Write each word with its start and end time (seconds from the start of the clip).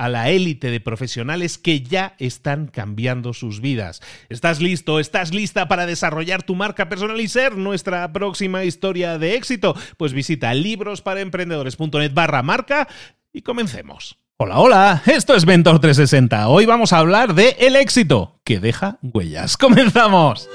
a 0.00 0.08
la 0.08 0.30
élite 0.30 0.70
de 0.70 0.80
profesionales 0.80 1.58
que 1.58 1.82
ya 1.82 2.14
están 2.18 2.68
cambiando 2.68 3.34
sus 3.34 3.60
vidas. 3.60 4.00
¿Estás 4.30 4.62
listo? 4.62 4.98
¿Estás 4.98 5.34
lista 5.34 5.68
para 5.68 5.84
desarrollar 5.84 6.42
tu 6.42 6.54
marca 6.54 6.88
personal 6.88 7.20
y 7.20 7.28
ser 7.28 7.58
nuestra 7.58 8.10
próxima 8.10 8.64
historia 8.64 9.18
de 9.18 9.34
éxito? 9.34 9.76
Pues 9.98 10.14
visita 10.14 10.54
librosparaemprendedores.net 10.54 12.14
barra 12.14 12.42
marca 12.42 12.88
y 13.30 13.42
comencemos. 13.42 14.16
Hola, 14.38 14.58
hola, 14.58 15.02
esto 15.04 15.34
es 15.34 15.44
Mentor 15.44 15.80
360. 15.80 16.48
Hoy 16.48 16.64
vamos 16.64 16.94
a 16.94 16.98
hablar 16.98 17.34
de 17.34 17.56
el 17.60 17.76
éxito 17.76 18.40
que 18.42 18.58
deja 18.58 18.98
huellas. 19.02 19.56
¡Comenzamos! 19.58 20.48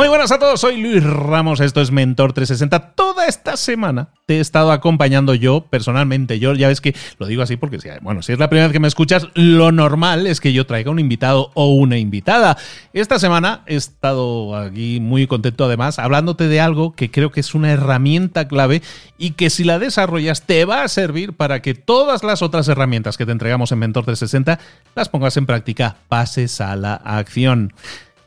Muy 0.00 0.08
buenas 0.08 0.32
a 0.32 0.38
todos, 0.38 0.62
soy 0.62 0.80
Luis 0.80 1.04
Ramos, 1.04 1.60
esto 1.60 1.82
es 1.82 1.90
Mentor 1.90 2.32
360. 2.32 2.94
Toda 2.94 3.26
esta 3.26 3.58
semana 3.58 4.08
te 4.24 4.38
he 4.38 4.40
estado 4.40 4.72
acompañando 4.72 5.34
yo 5.34 5.66
personalmente. 5.68 6.38
Yo 6.38 6.54
ya 6.54 6.68
ves 6.68 6.80
que 6.80 6.96
lo 7.18 7.26
digo 7.26 7.42
así 7.42 7.58
porque, 7.58 7.76
bueno, 8.00 8.22
si 8.22 8.32
es 8.32 8.38
la 8.38 8.48
primera 8.48 8.68
vez 8.68 8.72
que 8.72 8.80
me 8.80 8.88
escuchas, 8.88 9.26
lo 9.34 9.72
normal 9.72 10.26
es 10.26 10.40
que 10.40 10.54
yo 10.54 10.64
traiga 10.64 10.90
un 10.90 11.00
invitado 11.00 11.50
o 11.52 11.74
una 11.74 11.98
invitada. 11.98 12.56
Esta 12.94 13.18
semana 13.18 13.62
he 13.66 13.76
estado 13.76 14.56
aquí 14.56 15.00
muy 15.00 15.26
contento 15.26 15.66
además 15.66 15.98
hablándote 15.98 16.48
de 16.48 16.62
algo 16.62 16.92
que 16.94 17.10
creo 17.10 17.30
que 17.30 17.40
es 17.40 17.54
una 17.54 17.70
herramienta 17.70 18.48
clave 18.48 18.80
y 19.18 19.32
que 19.32 19.50
si 19.50 19.64
la 19.64 19.78
desarrollas 19.78 20.46
te 20.46 20.64
va 20.64 20.82
a 20.82 20.88
servir 20.88 21.34
para 21.34 21.60
que 21.60 21.74
todas 21.74 22.24
las 22.24 22.40
otras 22.40 22.68
herramientas 22.68 23.18
que 23.18 23.26
te 23.26 23.32
entregamos 23.32 23.70
en 23.70 23.80
Mentor 23.80 24.06
360 24.06 24.60
las 24.94 25.10
pongas 25.10 25.36
en 25.36 25.44
práctica, 25.44 25.96
pases 26.08 26.62
a 26.62 26.74
la 26.74 26.94
acción. 26.94 27.74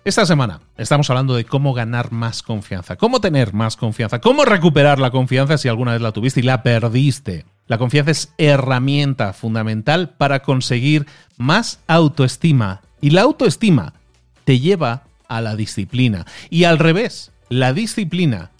Esta 0.05 0.25
semana 0.25 0.59
estamos 0.77 1.09
hablando 1.09 1.33
de 1.33 1.45
cómo 1.45 1.73
ganar 1.73 2.11
más 2.11 2.43
confianza, 2.43 2.97
cómo 2.97 3.21
tener 3.21 3.53
más 3.53 3.77
confianza, 3.77 4.19
cómo 4.19 4.43
recuperar 4.43 4.99
la 4.99 5.11
confianza 5.11 5.57
si 5.57 5.69
alguna 5.69 5.93
vez 5.93 6.01
la 6.01 6.11
tuviste 6.11 6.41
y 6.41 6.43
la 6.43 6.61
perdiste. 6.61 7.45
La 7.67 7.77
confianza 7.77 8.11
es 8.11 8.33
herramienta 8.37 9.31
fundamental 9.31 10.09
para 10.09 10.41
conseguir 10.41 11.05
más 11.37 11.79
autoestima 11.87 12.81
y 12.99 13.11
la 13.11 13.21
autoestima 13.21 13.93
te 14.43 14.59
lleva 14.59 15.03
a 15.29 15.39
la 15.39 15.55
disciplina 15.55 16.25
y 16.49 16.65
al 16.65 16.79
revés, 16.79 17.31
la 17.47 17.71
disciplina 17.71 18.51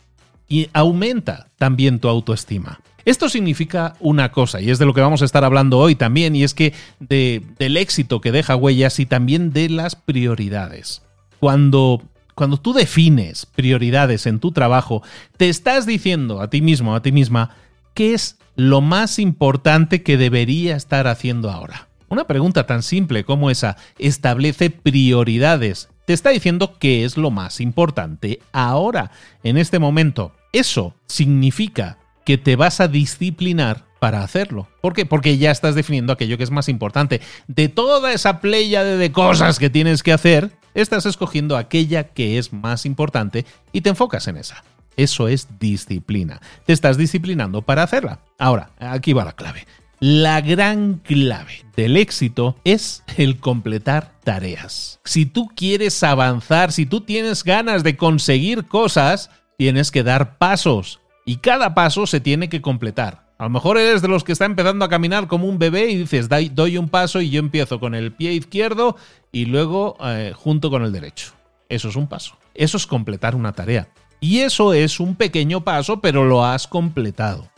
aumenta 0.72 1.50
también 1.58 2.00
tu 2.00 2.08
autoestima. 2.08 2.80
Esto 3.04 3.28
significa 3.28 3.96
una 4.00 4.32
cosa, 4.32 4.62
y 4.62 4.70
es 4.70 4.80
de 4.80 4.86
lo 4.86 4.94
que 4.94 5.02
vamos 5.02 5.22
a 5.22 5.26
estar 5.26 5.44
hablando 5.44 5.78
hoy 5.78 5.96
también, 5.96 6.38
y 6.38 6.44
es 6.46 6.54
que 6.54 6.74
del 7.02 7.76
éxito 7.76 8.22
que 8.22 8.32
deja 8.32 8.56
huellas 8.56 8.98
y 9.02 9.06
también 9.06 9.52
de 9.52 9.68
las 9.68 9.98
prioridades 9.98 11.03
cuando, 11.44 12.02
cuando 12.36 12.56
tú 12.56 12.72
defines 12.72 13.46
prioridades 13.46 14.28
en 14.28 14.40
tu 14.40 14.54
trabajo, 14.54 15.04
te 15.36 15.50
estás 15.50 15.86
diciendo 15.86 16.40
a 16.40 16.50
ti 16.50 16.62
mismo, 16.62 16.96
a 16.96 17.02
ti 17.02 17.12
misma, 17.12 17.50
qué 17.94 18.14
es 18.14 18.38
lo 18.56 18.80
más 18.80 19.20
importante 19.20 20.04
que 20.04 20.16
debería 20.16 20.78
estar 20.78 21.06
haciendo 21.06 21.52
ahora. 21.52 21.90
Una 22.08 22.28
pregunta 22.28 22.66
tan 22.66 22.82
simple 22.82 23.26
como 23.26 23.52
esa 23.52 23.76
establece 24.00 24.70
prioridades. 24.70 25.90
Te 26.06 26.14
está 26.14 26.30
diciendo 26.30 26.78
qué 26.80 27.04
es 27.04 27.18
lo 27.18 27.30
más 27.30 27.60
importante 27.60 28.40
ahora, 28.54 29.12
en 29.44 29.58
este 29.58 29.80
momento. 29.80 30.32
Eso 30.54 30.96
significa 31.08 31.98
que 32.24 32.38
te 32.38 32.56
vas 32.56 32.80
a 32.80 32.88
disciplinar 32.88 33.84
para 34.00 34.24
hacerlo. 34.24 34.70
¿Por 34.80 34.94
qué? 34.94 35.06
Porque 35.06 35.38
ya 35.38 35.52
estás 35.52 35.76
definiendo 35.76 36.14
aquello 36.14 36.38
que 36.38 36.46
es 36.46 36.52
más 36.52 36.70
importante. 36.70 37.20
De 37.48 37.68
toda 37.68 38.14
esa 38.14 38.40
playa 38.40 38.86
de 38.86 39.12
cosas 39.12 39.60
que 39.60 39.70
tienes 39.70 40.04
que 40.04 40.14
hacer, 40.14 40.63
estás 40.74 41.06
escogiendo 41.06 41.58
aquella 41.58 42.06
que 42.06 42.38
es 42.38 42.54
más 42.54 42.86
importante 42.86 43.46
y 43.72 43.82
te 43.82 43.90
enfocas 43.90 44.28
en 44.28 44.38
esa. 44.38 44.64
Eso 44.96 45.28
es 45.28 45.48
disciplina. 45.60 46.42
Te 46.66 46.74
estás 46.74 46.98
disciplinando 46.98 47.62
para 47.62 47.84
hacerla. 47.84 48.20
Ahora, 48.38 48.72
aquí 48.80 49.14
va 49.14 49.26
la 49.26 49.34
clave. 49.34 49.66
La 50.00 50.42
gran 50.42 50.96
clave 50.96 51.66
del 51.78 51.96
éxito 51.96 52.58
es 52.64 53.04
el 53.16 53.40
completar 53.40 54.12
tareas. 54.24 55.00
Si 55.06 55.26
tú 55.26 55.50
quieres 55.56 56.04
avanzar, 56.04 56.72
si 56.72 56.86
tú 56.86 57.02
tienes 57.02 57.44
ganas 57.44 57.84
de 57.84 57.96
conseguir 57.96 58.66
cosas, 58.66 59.30
tienes 59.58 59.92
que 59.92 60.04
dar 60.04 60.38
pasos. 60.38 61.00
Y 61.26 61.38
cada 61.38 61.74
paso 61.74 62.06
se 62.06 62.20
tiene 62.20 62.50
que 62.50 62.62
completar. 62.62 63.24
A 63.38 63.44
lo 63.44 63.50
mejor 63.50 63.78
eres 63.78 64.02
de 64.02 64.08
los 64.08 64.24
que 64.24 64.34
está 64.34 64.46
empezando 64.46 64.86
a 64.86 64.90
caminar 64.90 65.28
como 65.28 65.48
un 65.48 65.58
bebé 65.58 65.90
y 65.90 65.98
dices, 65.98 66.28
doy 66.54 66.78
un 66.78 66.90
paso 66.90 67.22
y 67.22 67.30
yo 67.30 67.40
empiezo 67.40 67.80
con 67.80 67.96
el 67.96 68.12
pie 68.12 68.34
izquierdo 68.34 68.98
y 69.34 69.46
luego 69.46 69.98
eh, 70.02 70.32
junto 70.34 70.70
con 70.70 70.86
el 70.86 70.94
derecho. 70.94 71.34
Eso 71.68 71.90
es 71.90 71.98
un 71.98 72.08
paso. 72.08 72.38
Eso 72.54 72.78
es 72.78 72.88
completar 72.88 73.36
una 73.36 73.52
tarea. 73.52 73.90
Y 74.22 74.40
eso 74.40 74.74
es 74.74 75.02
un 75.02 75.16
pequeño 75.16 75.66
paso, 75.66 76.00
pero 76.00 76.24
lo 76.24 76.46
has 76.46 76.68
completado. 76.68 77.50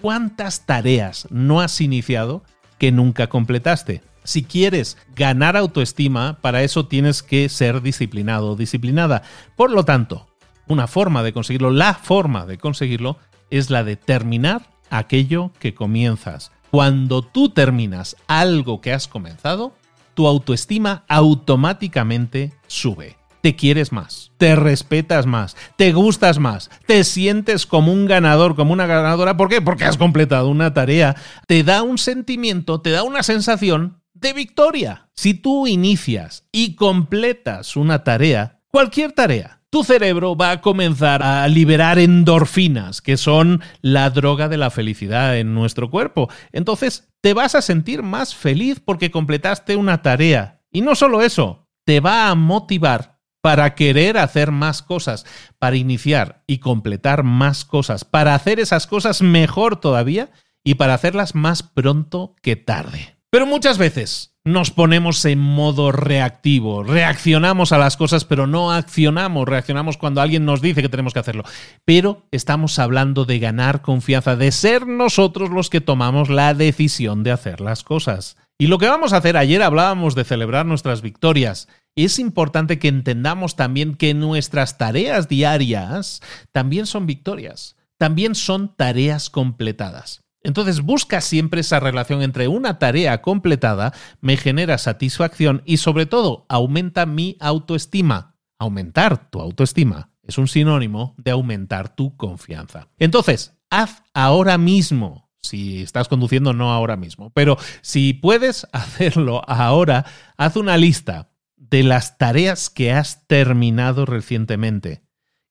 ¿Cuántas 0.00 0.64
tareas 0.64 1.26
no 1.30 1.60
has 1.60 1.80
iniciado 1.82 2.42
que 2.78 2.92
nunca 2.92 3.26
completaste? 3.26 4.02
Si 4.22 4.44
quieres 4.44 4.96
ganar 5.14 5.56
autoestima, 5.56 6.38
para 6.40 6.62
eso 6.62 6.86
tienes 6.86 7.22
que 7.22 7.50
ser 7.50 7.82
disciplinado 7.82 8.52
o 8.52 8.56
disciplinada. 8.56 9.22
Por 9.56 9.70
lo 9.70 9.84
tanto, 9.84 10.26
una 10.66 10.86
forma 10.86 11.22
de 11.22 11.34
conseguirlo, 11.34 11.70
la 11.70 11.94
forma 11.94 12.46
de 12.46 12.56
conseguirlo, 12.56 13.18
es 13.50 13.68
la 13.70 13.84
de 13.84 13.96
terminar 13.96 14.70
aquello 14.88 15.52
que 15.58 15.74
comienzas. 15.74 16.52
Cuando 16.70 17.22
tú 17.22 17.50
terminas 17.50 18.16
algo 18.26 18.80
que 18.80 18.92
has 18.92 19.08
comenzado, 19.08 19.74
tu 20.14 20.26
autoestima 20.26 21.04
automáticamente 21.08 22.52
sube. 22.66 23.16
Te 23.40 23.56
quieres 23.56 23.92
más, 23.92 24.32
te 24.38 24.56
respetas 24.56 25.26
más, 25.26 25.54
te 25.76 25.92
gustas 25.92 26.38
más, 26.38 26.70
te 26.86 27.04
sientes 27.04 27.66
como 27.66 27.92
un 27.92 28.06
ganador, 28.06 28.56
como 28.56 28.72
una 28.72 28.86
ganadora. 28.86 29.36
¿Por 29.36 29.50
qué? 29.50 29.60
Porque 29.60 29.84
has 29.84 29.98
completado 29.98 30.48
una 30.48 30.72
tarea. 30.72 31.14
Te 31.46 31.62
da 31.62 31.82
un 31.82 31.98
sentimiento, 31.98 32.80
te 32.80 32.90
da 32.90 33.02
una 33.02 33.22
sensación 33.22 34.00
de 34.14 34.32
victoria. 34.32 35.10
Si 35.14 35.34
tú 35.34 35.66
inicias 35.66 36.46
y 36.52 36.74
completas 36.74 37.76
una 37.76 38.02
tarea, 38.02 38.60
cualquier 38.70 39.12
tarea, 39.12 39.60
tu 39.74 39.82
cerebro 39.82 40.36
va 40.36 40.52
a 40.52 40.60
comenzar 40.60 41.20
a 41.24 41.48
liberar 41.48 41.98
endorfinas, 41.98 43.02
que 43.02 43.16
son 43.16 43.60
la 43.82 44.08
droga 44.10 44.48
de 44.48 44.56
la 44.56 44.70
felicidad 44.70 45.36
en 45.36 45.52
nuestro 45.52 45.90
cuerpo. 45.90 46.30
Entonces 46.52 47.08
te 47.20 47.34
vas 47.34 47.56
a 47.56 47.60
sentir 47.60 48.04
más 48.04 48.36
feliz 48.36 48.78
porque 48.78 49.10
completaste 49.10 49.74
una 49.74 50.00
tarea. 50.00 50.60
Y 50.70 50.82
no 50.82 50.94
solo 50.94 51.22
eso, 51.22 51.66
te 51.84 51.98
va 51.98 52.28
a 52.28 52.36
motivar 52.36 53.18
para 53.40 53.74
querer 53.74 54.16
hacer 54.16 54.52
más 54.52 54.80
cosas, 54.80 55.26
para 55.58 55.74
iniciar 55.74 56.44
y 56.46 56.58
completar 56.58 57.24
más 57.24 57.64
cosas, 57.64 58.04
para 58.04 58.36
hacer 58.36 58.60
esas 58.60 58.86
cosas 58.86 59.22
mejor 59.22 59.80
todavía 59.80 60.30
y 60.62 60.74
para 60.74 60.94
hacerlas 60.94 61.34
más 61.34 61.64
pronto 61.64 62.36
que 62.42 62.54
tarde. 62.54 63.16
Pero 63.28 63.44
muchas 63.44 63.78
veces 63.78 64.33
nos 64.46 64.70
ponemos 64.70 65.24
en 65.24 65.38
modo 65.38 65.90
reactivo, 65.90 66.82
reaccionamos 66.82 67.72
a 67.72 67.78
las 67.78 67.96
cosas 67.96 68.26
pero 68.26 68.46
no 68.46 68.72
accionamos, 68.72 69.48
reaccionamos 69.48 69.96
cuando 69.96 70.20
alguien 70.20 70.44
nos 70.44 70.60
dice 70.60 70.82
que 70.82 70.90
tenemos 70.90 71.14
que 71.14 71.20
hacerlo. 71.20 71.44
Pero 71.86 72.26
estamos 72.30 72.78
hablando 72.78 73.24
de 73.24 73.38
ganar 73.38 73.80
confianza, 73.80 74.36
de 74.36 74.52
ser 74.52 74.86
nosotros 74.86 75.48
los 75.48 75.70
que 75.70 75.80
tomamos 75.80 76.28
la 76.28 76.52
decisión 76.52 77.22
de 77.22 77.32
hacer 77.32 77.62
las 77.62 77.84
cosas. 77.84 78.36
Y 78.58 78.66
lo 78.66 78.78
que 78.78 78.86
vamos 78.86 79.14
a 79.14 79.16
hacer, 79.16 79.38
ayer 79.38 79.62
hablábamos 79.62 80.14
de 80.14 80.24
celebrar 80.24 80.66
nuestras 80.66 81.00
victorias. 81.00 81.66
Es 81.96 82.18
importante 82.18 82.78
que 82.78 82.88
entendamos 82.88 83.56
también 83.56 83.94
que 83.94 84.12
nuestras 84.12 84.76
tareas 84.76 85.26
diarias 85.26 86.20
también 86.52 86.86
son 86.86 87.06
victorias, 87.06 87.76
también 87.98 88.34
son 88.34 88.74
tareas 88.76 89.30
completadas. 89.30 90.23
Entonces 90.44 90.82
busca 90.82 91.20
siempre 91.20 91.62
esa 91.62 91.80
relación 91.80 92.22
entre 92.22 92.46
una 92.46 92.78
tarea 92.78 93.22
completada, 93.22 93.92
me 94.20 94.36
genera 94.36 94.78
satisfacción 94.78 95.62
y 95.64 95.78
sobre 95.78 96.06
todo 96.06 96.46
aumenta 96.48 97.06
mi 97.06 97.36
autoestima. 97.40 98.36
Aumentar 98.58 99.30
tu 99.30 99.40
autoestima 99.40 100.10
es 100.22 100.38
un 100.38 100.46
sinónimo 100.46 101.14
de 101.18 101.32
aumentar 101.32 101.94
tu 101.94 102.16
confianza. 102.16 102.88
Entonces, 102.98 103.56
haz 103.70 104.02
ahora 104.12 104.58
mismo, 104.58 105.30
si 105.42 105.82
estás 105.82 106.08
conduciendo 106.08 106.52
no 106.52 106.72
ahora 106.72 106.96
mismo, 106.96 107.30
pero 107.30 107.56
si 107.80 108.12
puedes 108.12 108.66
hacerlo 108.72 109.42
ahora, 109.48 110.04
haz 110.36 110.56
una 110.56 110.76
lista 110.76 111.30
de 111.56 111.82
las 111.82 112.18
tareas 112.18 112.70
que 112.70 112.92
has 112.92 113.26
terminado 113.26 114.04
recientemente 114.06 115.03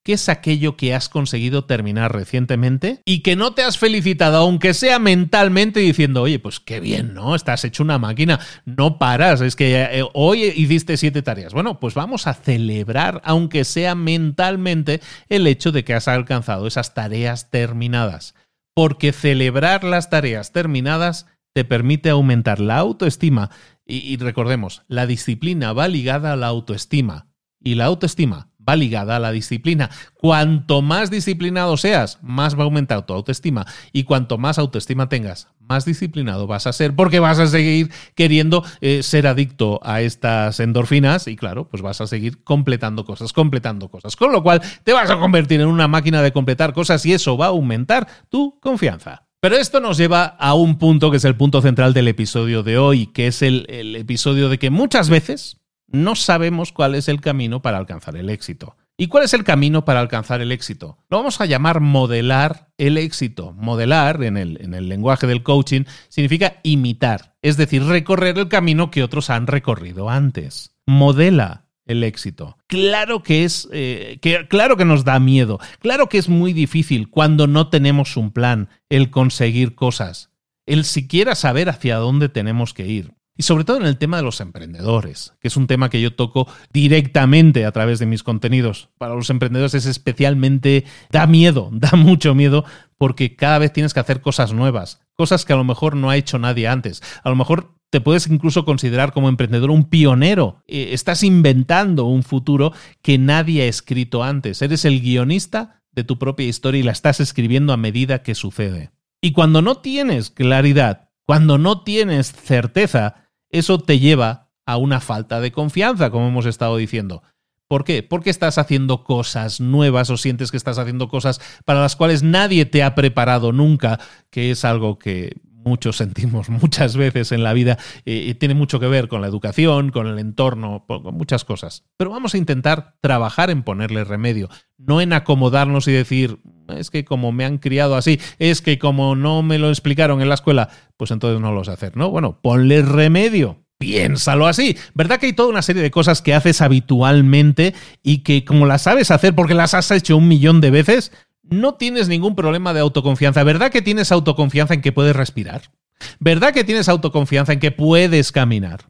¿Qué 0.06 0.14
es 0.14 0.28
aquello 0.28 0.76
que 0.76 0.94
has 0.94 1.08
conseguido 1.08 1.64
terminar 1.64 2.14
recientemente 2.14 3.02
y 3.06 3.22
que 3.22 3.38
no 3.38 3.54
te 3.54 3.64
has 3.64 3.78
felicitado, 3.78 4.36
aunque 4.38 4.74
sea 4.74 5.00
mentalmente, 5.00 5.80
diciendo, 5.80 6.24
oye, 6.24 6.40
pues 6.40 6.60
qué 6.60 6.82
bien, 6.82 7.14
¿no? 7.14 7.36
Estás 7.36 7.64
hecho 7.64 7.84
una 7.84 8.00
máquina, 8.00 8.42
no 8.66 8.98
paras, 8.98 9.40
es 9.40 9.56
que 9.56 9.82
eh, 9.82 10.04
hoy 10.14 10.44
hiciste 10.44 10.98
siete 10.98 11.22
tareas. 11.22 11.54
Bueno, 11.54 11.80
pues 11.80 11.94
vamos 11.94 12.28
a 12.28 12.34
celebrar, 12.34 13.22
aunque 13.24 13.64
sea 13.64 13.96
mentalmente, 13.96 15.00
el 15.30 15.48
hecho 15.48 15.72
de 15.72 15.86
que 15.86 15.94
has 15.94 16.10
alcanzado 16.10 16.68
esas 16.68 16.94
tareas 16.94 17.50
terminadas. 17.50 18.36
Porque 18.76 19.14
celebrar 19.14 19.86
las 19.86 20.10
tareas 20.10 20.52
terminadas 20.52 21.28
te 21.54 21.64
permite 21.64 22.10
aumentar 22.10 22.60
la 22.60 22.76
autoestima 22.76 23.52
y, 23.86 24.00
y 24.00 24.18
recordemos, 24.18 24.82
la 24.90 25.08
disciplina 25.08 25.72
va 25.72 25.88
ligada 25.88 26.34
a 26.34 26.36
la 26.36 26.48
autoestima 26.48 27.28
y 27.64 27.76
la 27.76 27.86
autoestima 27.86 28.53
va 28.68 28.76
ligada 28.76 29.16
a 29.16 29.20
la 29.20 29.32
disciplina. 29.32 29.90
Cuanto 30.14 30.82
más 30.82 31.10
disciplinado 31.10 31.78
seas, 31.78 32.20
más 32.22 32.56
va 32.56 32.62
a 32.62 32.64
aumentar 32.66 33.06
tu 33.06 33.14
autoestima. 33.14 33.66
Y 33.92 34.04
cuanto 34.04 34.38
más 34.38 34.58
autoestima 34.58 35.10
tengas, 35.10 35.48
más 35.60 35.86
disciplinado 35.86 36.48
vas 36.48 36.68
a 36.68 36.74
ser 36.74 36.96
porque 36.96 37.20
vas 37.20 37.40
a 37.40 37.48
seguir 37.48 37.92
queriendo 38.16 38.64
eh, 38.82 39.04
ser 39.04 39.28
adicto 39.28 39.80
a 39.84 40.02
estas 40.02 40.60
endorfinas 40.60 41.28
y 41.28 41.36
claro, 41.36 41.68
pues 41.70 41.82
vas 41.82 42.02
a 42.02 42.08
seguir 42.08 42.44
completando 42.44 43.06
cosas, 43.06 43.34
completando 43.34 43.90
cosas. 43.90 44.16
Con 44.16 44.32
lo 44.32 44.44
cual 44.44 44.62
te 44.84 44.94
vas 44.94 45.10
a 45.10 45.20
convertir 45.20 45.62
en 45.62 45.68
una 45.68 45.88
máquina 45.88 46.22
de 46.22 46.32
completar 46.32 46.74
cosas 46.74 47.06
y 47.06 47.14
eso 47.14 47.38
va 47.38 47.46
a 47.46 47.50
aumentar 47.50 48.08
tu 48.30 48.60
confianza. 48.60 49.28
Pero 49.40 49.58
esto 49.58 49.82
nos 49.82 49.98
lleva 49.98 50.24
a 50.24 50.54
un 50.54 50.78
punto 50.78 51.12
que 51.12 51.18
es 51.18 51.26
el 51.26 51.36
punto 51.36 51.62
central 51.62 51.94
del 51.94 52.08
episodio 52.08 52.64
de 52.64 52.78
hoy, 52.78 53.08
que 53.08 53.28
es 53.28 53.42
el, 53.42 53.66
el 53.68 53.94
episodio 53.98 54.48
de 54.48 54.58
que 54.58 54.70
muchas 54.70 55.10
veces 55.10 55.63
no 55.94 56.16
sabemos 56.16 56.74
cuál 56.74 56.96
es 56.96 57.08
el 57.08 57.22
camino 57.22 57.62
para 57.62 57.78
alcanzar 57.78 58.18
el 58.18 58.30
éxito. 58.30 58.76
¿Y 58.98 59.08
cuál 59.08 59.24
es 59.24 59.34
el 59.34 59.44
camino 59.44 59.86
para 59.86 60.02
alcanzar 60.02 60.42
el 60.42 60.52
éxito? 60.52 60.98
Lo 61.10 61.18
vamos 61.18 61.40
a 61.40 61.46
llamar 61.46 61.80
modelar 61.80 62.70
el 62.78 62.98
éxito. 62.98 63.54
Modelar, 63.54 64.22
en 64.24 64.38
el, 64.38 64.60
en 64.62 64.74
el, 64.74 64.90
lenguaje 64.90 65.26
del 65.26 65.44
coaching, 65.44 65.84
significa 66.10 66.60
imitar, 66.64 67.36
es 67.42 67.58
decir, 67.58 67.84
recorrer 67.84 68.38
el 68.38 68.50
camino 68.50 68.92
que 68.92 69.04
otros 69.04 69.30
han 69.30 69.48
recorrido 69.48 70.10
antes. 70.10 70.76
Modela 70.86 71.66
el 71.86 72.04
éxito. 72.04 72.58
Claro 72.68 73.24
que 73.24 73.44
es, 73.44 73.68
eh, 73.72 74.20
que, 74.22 74.48
claro 74.48 74.78
que 74.78 74.86
nos 74.86 75.04
da 75.04 75.20
miedo, 75.20 75.60
claro 75.80 76.08
que 76.08 76.18
es 76.18 76.30
muy 76.30 76.54
difícil 76.54 77.10
cuando 77.10 77.48
no 77.48 77.70
tenemos 77.70 78.16
un 78.16 78.32
plan, 78.32 78.70
el 78.90 79.10
conseguir 79.10 79.76
cosas, 79.76 80.32
el 80.66 80.86
siquiera 80.86 81.36
saber 81.36 81.70
hacia 81.70 81.98
dónde 81.98 82.30
tenemos 82.30 82.74
que 82.74 82.88
ir. 82.88 83.14
Y 83.36 83.44
sobre 83.44 83.64
todo 83.64 83.78
en 83.78 83.86
el 83.86 83.98
tema 83.98 84.18
de 84.18 84.24
los 84.24 84.42
emprendedores, 84.42 85.34
que 85.40 85.48
es 85.48 85.58
un 85.58 85.66
tema 85.66 85.90
que 85.90 86.02
yo 86.02 86.16
toco 86.16 86.48
directamente 86.72 87.66
a 87.66 87.72
través 87.72 87.98
de 87.98 88.06
mis 88.06 88.22
contenidos. 88.22 88.90
Para 89.00 89.16
los 89.16 89.30
emprendedores 89.32 89.74
es 89.74 89.88
especialmente, 89.88 90.86
da 91.10 91.26
miedo, 91.26 91.70
da 91.74 91.92
mucho 91.94 92.36
miedo, 92.36 92.64
porque 92.98 93.36
cada 93.36 93.58
vez 93.58 93.74
tienes 93.74 93.94
que 93.94 94.00
hacer 94.00 94.22
cosas 94.22 94.54
nuevas, 94.54 95.02
cosas 95.16 95.46
que 95.46 95.54
a 95.54 95.58
lo 95.58 95.64
mejor 95.64 95.96
no 95.96 96.10
ha 96.10 96.18
hecho 96.18 96.38
nadie 96.38 96.68
antes. 96.68 97.02
A 97.24 97.30
lo 97.30 97.36
mejor 97.36 97.74
te 97.90 98.02
puedes 98.02 98.28
incluso 98.28 98.66
considerar 98.66 99.14
como 99.14 99.30
emprendedor 99.30 99.72
un 99.72 99.90
pionero. 99.90 100.64
Eh, 100.68 100.90
estás 100.94 101.24
inventando 101.24 102.06
un 102.06 102.24
futuro 102.24 102.72
que 103.02 103.18
nadie 103.18 103.64
ha 103.64 103.68
escrito 103.68 104.24
antes. 104.24 104.62
Eres 104.62 104.86
el 104.86 105.02
guionista 105.02 105.84
de 105.92 106.04
tu 106.04 106.18
propia 106.20 106.48
historia 106.48 106.80
y 106.80 106.84
la 106.84 106.92
estás 106.92 107.20
escribiendo 107.20 107.74
a 107.74 107.78
medida 107.78 108.24
que 108.24 108.36
sucede. 108.36 108.92
Y 109.22 109.32
cuando 109.32 109.62
no 109.62 109.78
tienes 109.78 110.30
claridad, 110.30 111.10
cuando 111.26 111.58
no 111.58 111.84
tienes 111.84 112.34
certeza, 112.34 113.23
eso 113.54 113.78
te 113.78 114.00
lleva 114.00 114.50
a 114.66 114.78
una 114.78 115.00
falta 115.00 115.40
de 115.40 115.52
confianza, 115.52 116.10
como 116.10 116.28
hemos 116.28 116.46
estado 116.46 116.76
diciendo. 116.76 117.24
¿Por 117.68 117.86
qué? 117.86 118.04
Porque 118.04 118.30
estás 118.30 118.58
haciendo 118.58 119.04
cosas 119.04 119.62
nuevas 119.62 120.10
o 120.10 120.18
sientes 120.18 120.52
que 120.52 120.58
estás 120.58 120.78
haciendo 120.78 121.08
cosas 121.08 121.40
para 121.64 121.82
las 121.82 121.96
cuales 121.96 122.24
nadie 122.24 122.66
te 122.66 122.84
ha 122.84 122.96
preparado 122.96 123.52
nunca, 123.52 124.00
que 124.30 124.52
es 124.52 124.66
algo 124.66 125.00
que 125.00 125.38
muchos 125.64 125.98
sentimos 125.98 126.50
muchas 126.50 126.98
veces 126.98 127.32
en 127.32 127.44
la 127.44 127.54
vida 127.54 127.78
eh, 128.06 128.26
y 128.30 128.34
tiene 128.36 128.54
mucho 128.54 128.80
que 128.80 128.88
ver 128.88 129.08
con 129.08 129.22
la 129.22 129.28
educación, 129.28 129.92
con 129.92 130.08
el 130.08 130.20
entorno, 130.20 130.86
con 130.88 131.16
muchas 131.16 131.46
cosas. 131.46 131.84
Pero 131.98 132.12
vamos 132.12 132.34
a 132.34 132.38
intentar 132.38 132.96
trabajar 133.02 133.50
en 133.50 133.64
ponerle 133.64 134.04
remedio, 134.04 134.50
no 134.78 135.02
en 135.02 135.14
acomodarnos 135.14 135.88
y 135.88 135.92
decir, 135.92 136.40
es 136.70 136.90
que 136.90 137.06
como 137.06 137.32
me 137.32 137.46
han 137.46 137.58
criado 137.58 137.96
así, 137.96 138.20
es 138.40 138.62
que 138.62 138.80
como 138.80 139.16
no 139.16 139.42
me 139.44 139.58
lo 139.58 139.70
explicaron 139.70 140.22
en 140.22 140.30
la 140.30 140.36
escuela, 140.36 140.70
pues 140.98 141.12
entonces 141.12 141.40
no 141.40 141.52
lo 141.52 141.64
sé 141.64 141.72
hacer, 141.72 141.98
¿no? 141.98 142.10
Bueno, 142.10 142.40
ponle 142.42 142.82
remedio. 142.82 143.60
Piénsalo 143.80 144.48
así. 144.48 144.78
¿Verdad 144.94 145.20
que 145.20 145.26
hay 145.26 145.34
toda 145.34 145.50
una 145.50 145.62
serie 145.62 145.82
de 145.82 145.92
cosas 145.92 146.22
que 146.22 146.34
haces 146.34 146.62
habitualmente 146.62 147.74
y 148.02 148.20
que 148.20 148.46
como 148.46 148.66
las 148.66 148.84
sabes 148.84 149.12
hacer 149.12 149.36
porque 149.36 149.56
las 149.56 149.74
has 149.74 149.92
hecho 149.92 150.16
un 150.16 150.30
millón 150.30 150.62
de 150.62 150.72
veces, 150.72 151.12
no 151.44 151.76
tienes 151.76 152.08
ningún 152.08 152.36
problema 152.36 152.74
de 152.74 152.80
autoconfianza. 152.80 153.44
¿Verdad 153.44 153.72
que 153.72 153.82
tienes 153.82 154.12
autoconfianza 154.12 154.74
en 154.74 154.82
que 154.82 154.92
puedes 154.92 155.16
respirar? 155.16 155.72
¿Verdad 156.20 156.54
que 156.54 156.64
tienes 156.64 156.90
autoconfianza 156.90 157.54
en 157.54 157.60
que 157.60 157.72
puedes 157.72 158.32
caminar? 158.32 158.90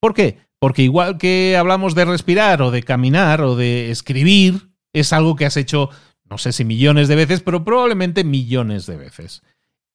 ¿Por 0.00 0.14
qué? 0.14 0.38
Porque 0.58 0.82
igual 0.82 1.18
que 1.18 1.56
hablamos 1.56 1.94
de 1.94 2.04
respirar 2.04 2.62
o 2.62 2.70
de 2.70 2.82
caminar 2.82 3.40
o 3.40 3.56
de 3.56 3.90
escribir, 3.90 4.70
es 4.92 5.12
algo 5.12 5.36
que 5.36 5.46
has 5.46 5.56
hecho, 5.56 5.90
no 6.24 6.38
sé 6.38 6.52
si 6.52 6.64
millones 6.64 7.08
de 7.08 7.16
veces, 7.16 7.40
pero 7.40 7.64
probablemente 7.64 8.24
millones 8.24 8.86
de 8.86 8.96
veces. 8.96 9.42